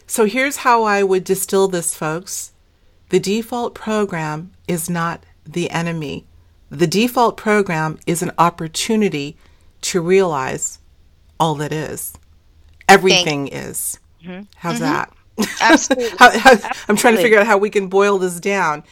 [0.07, 2.53] So here's how I would distill this, folks.
[3.11, 6.27] The default program is not the enemy.
[6.71, 9.37] The default program is an opportunity
[9.83, 10.79] to realize
[11.39, 12.15] all that is.
[12.89, 13.99] Everything Thank is.
[14.23, 14.43] Mm-hmm.
[14.57, 14.85] How's mm-hmm.
[14.85, 15.13] that?
[15.61, 16.17] Absolutely.
[16.19, 16.71] how, how, Absolutely.
[16.89, 18.85] I'm trying to figure out how we can boil this down.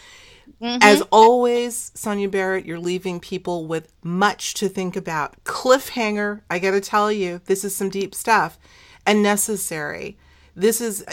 [0.61, 0.79] Mm-hmm.
[0.83, 5.43] As always, Sonia Barrett, you're leaving people with much to think about.
[5.45, 8.59] Cliffhanger, I got to tell you, this is some deep stuff
[9.07, 10.19] and necessary.
[10.57, 11.05] This is,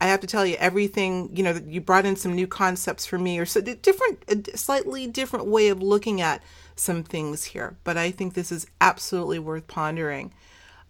[0.00, 3.18] I have to tell you, everything, you know, you brought in some new concepts for
[3.18, 6.42] me or so different, a slightly different way of looking at
[6.74, 7.76] some things here.
[7.84, 10.32] But I think this is absolutely worth pondering.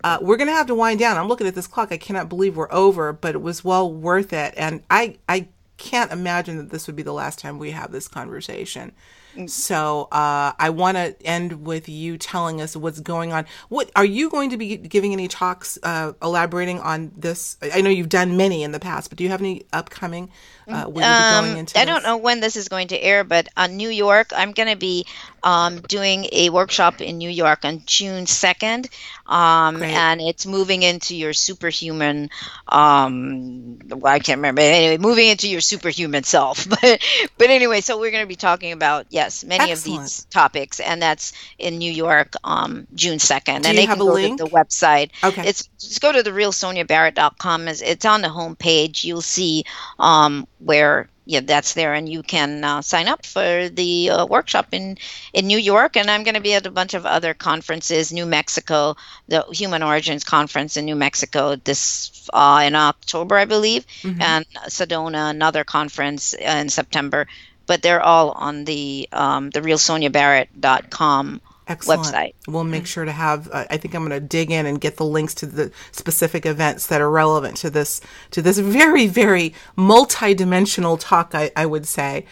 [0.05, 1.17] Uh, we're going to have to wind down.
[1.17, 1.91] I'm looking at this clock.
[1.91, 4.53] I cannot believe we're over, but it was well worth it.
[4.55, 5.49] And I, I
[5.79, 8.93] can't imagine that this would be the last time we have this conversation.
[9.37, 9.51] Mm.
[9.51, 13.47] So uh, I want to end with you telling us what's going on.
[13.69, 17.57] What are you going to be giving any talks uh, elaborating on this?
[17.63, 20.31] I know you've done many in the past, but do you have any upcoming?
[20.67, 24.31] Uh, um, I don't know when this is going to air, but on New York,
[24.35, 25.05] I'm going to be
[25.43, 28.89] um, doing a workshop in New York on June 2nd.
[29.27, 32.31] Um, and it's moving into your superhuman,
[32.67, 34.63] um, well, I can't remember.
[34.63, 36.67] Anyway, moving into your superhuman self.
[36.75, 37.01] But,
[37.39, 39.99] but anyway, so we're going to be talking about, yes, many Excellent.
[39.99, 40.81] of these topics.
[40.81, 43.67] And that's in New York, um, June 2nd.
[43.67, 44.39] And they can go link?
[44.39, 45.11] to the website.
[45.23, 45.49] Okay.
[45.49, 47.69] It's just go to the realsoniabarrett.com.
[47.69, 49.05] As it's on the home page.
[49.05, 49.65] You'll see
[49.99, 54.69] um, where yeah, that's there, and you can uh, sign up for the uh, workshop
[54.73, 54.99] in
[55.33, 55.97] in New York.
[55.97, 58.97] And I'm going to be at a bunch of other conferences, New Mexico,
[59.29, 64.21] the Human Origins Conference in New Mexico this uh, in October, I believe, mm-hmm.
[64.21, 67.27] and Sedona, another conference in September.
[67.67, 72.03] But they're all on the um, the realsoniabarrett.com Excellent.
[72.03, 72.35] website.
[72.47, 73.49] We'll make sure to have.
[73.51, 76.45] Uh, I think I'm going to dig in and get the links to the specific
[76.45, 78.01] events that are relevant to this
[78.33, 81.35] to this very very multi-dimensional talk.
[81.35, 82.27] I, I would say.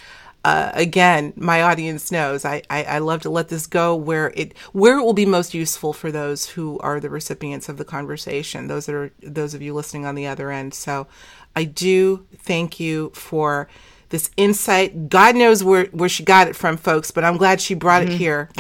[0.44, 4.58] Uh, again, my audience knows I, I, I love to let this go where it
[4.72, 8.66] where it will be most useful for those who are the recipients of the conversation.
[8.66, 10.74] Those that are those of you listening on the other end.
[10.74, 11.06] So,
[11.54, 13.68] I do thank you for
[14.12, 15.08] this insight.
[15.08, 18.12] God knows where, where she got it from, folks, but I'm glad she brought mm-hmm.
[18.12, 18.50] it here.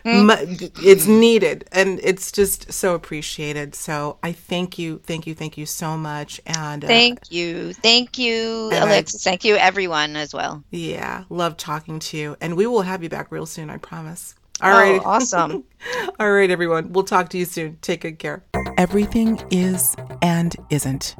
[0.82, 3.74] it's needed and it's just so appreciated.
[3.74, 6.40] So I thank you, thank you, thank you so much.
[6.46, 9.26] And uh, thank you, thank you, Alexis.
[9.26, 10.64] I, thank you, everyone, as well.
[10.70, 12.36] Yeah, love talking to you.
[12.40, 14.34] And we will have you back real soon, I promise.
[14.62, 15.02] All oh, right.
[15.04, 15.64] awesome.
[16.18, 16.92] All right, everyone.
[16.92, 17.78] We'll talk to you soon.
[17.82, 18.42] Take good care.
[18.78, 21.14] Everything is and isn't.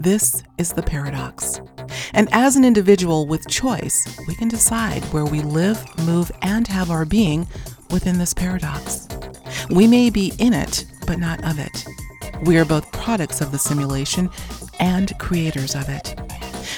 [0.00, 1.60] This is the paradox.
[2.14, 6.90] And as an individual with choice, we can decide where we live, move, and have
[6.90, 7.46] our being
[7.90, 9.06] within this paradox.
[9.68, 11.84] We may be in it, but not of it.
[12.46, 14.30] We are both products of the simulation
[14.78, 16.18] and creators of it.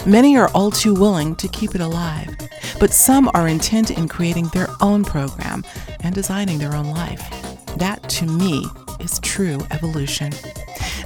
[0.05, 2.37] Many are all too willing to keep it alive,
[2.81, 5.65] but some are intent in creating their own program
[6.01, 7.52] and designing their own life.
[7.77, 8.67] That, to me,
[9.01, 10.33] is true evolution.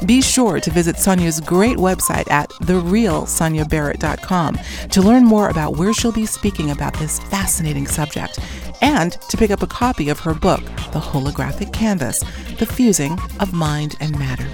[0.05, 4.59] Be sure to visit Sonia's great website at therealsoniabarrett.com
[4.91, 8.39] to learn more about where she'll be speaking about this fascinating subject
[8.83, 10.61] and to pick up a copy of her book,
[10.93, 12.21] The Holographic Canvas
[12.59, 14.47] The Fusing of Mind and Matter.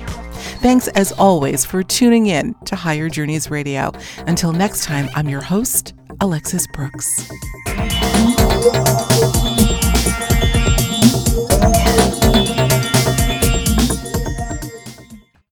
[0.61, 3.93] Thanks as always for tuning in to Higher Journeys Radio.
[4.27, 7.29] Until next time, I'm your host, Alexis Brooks.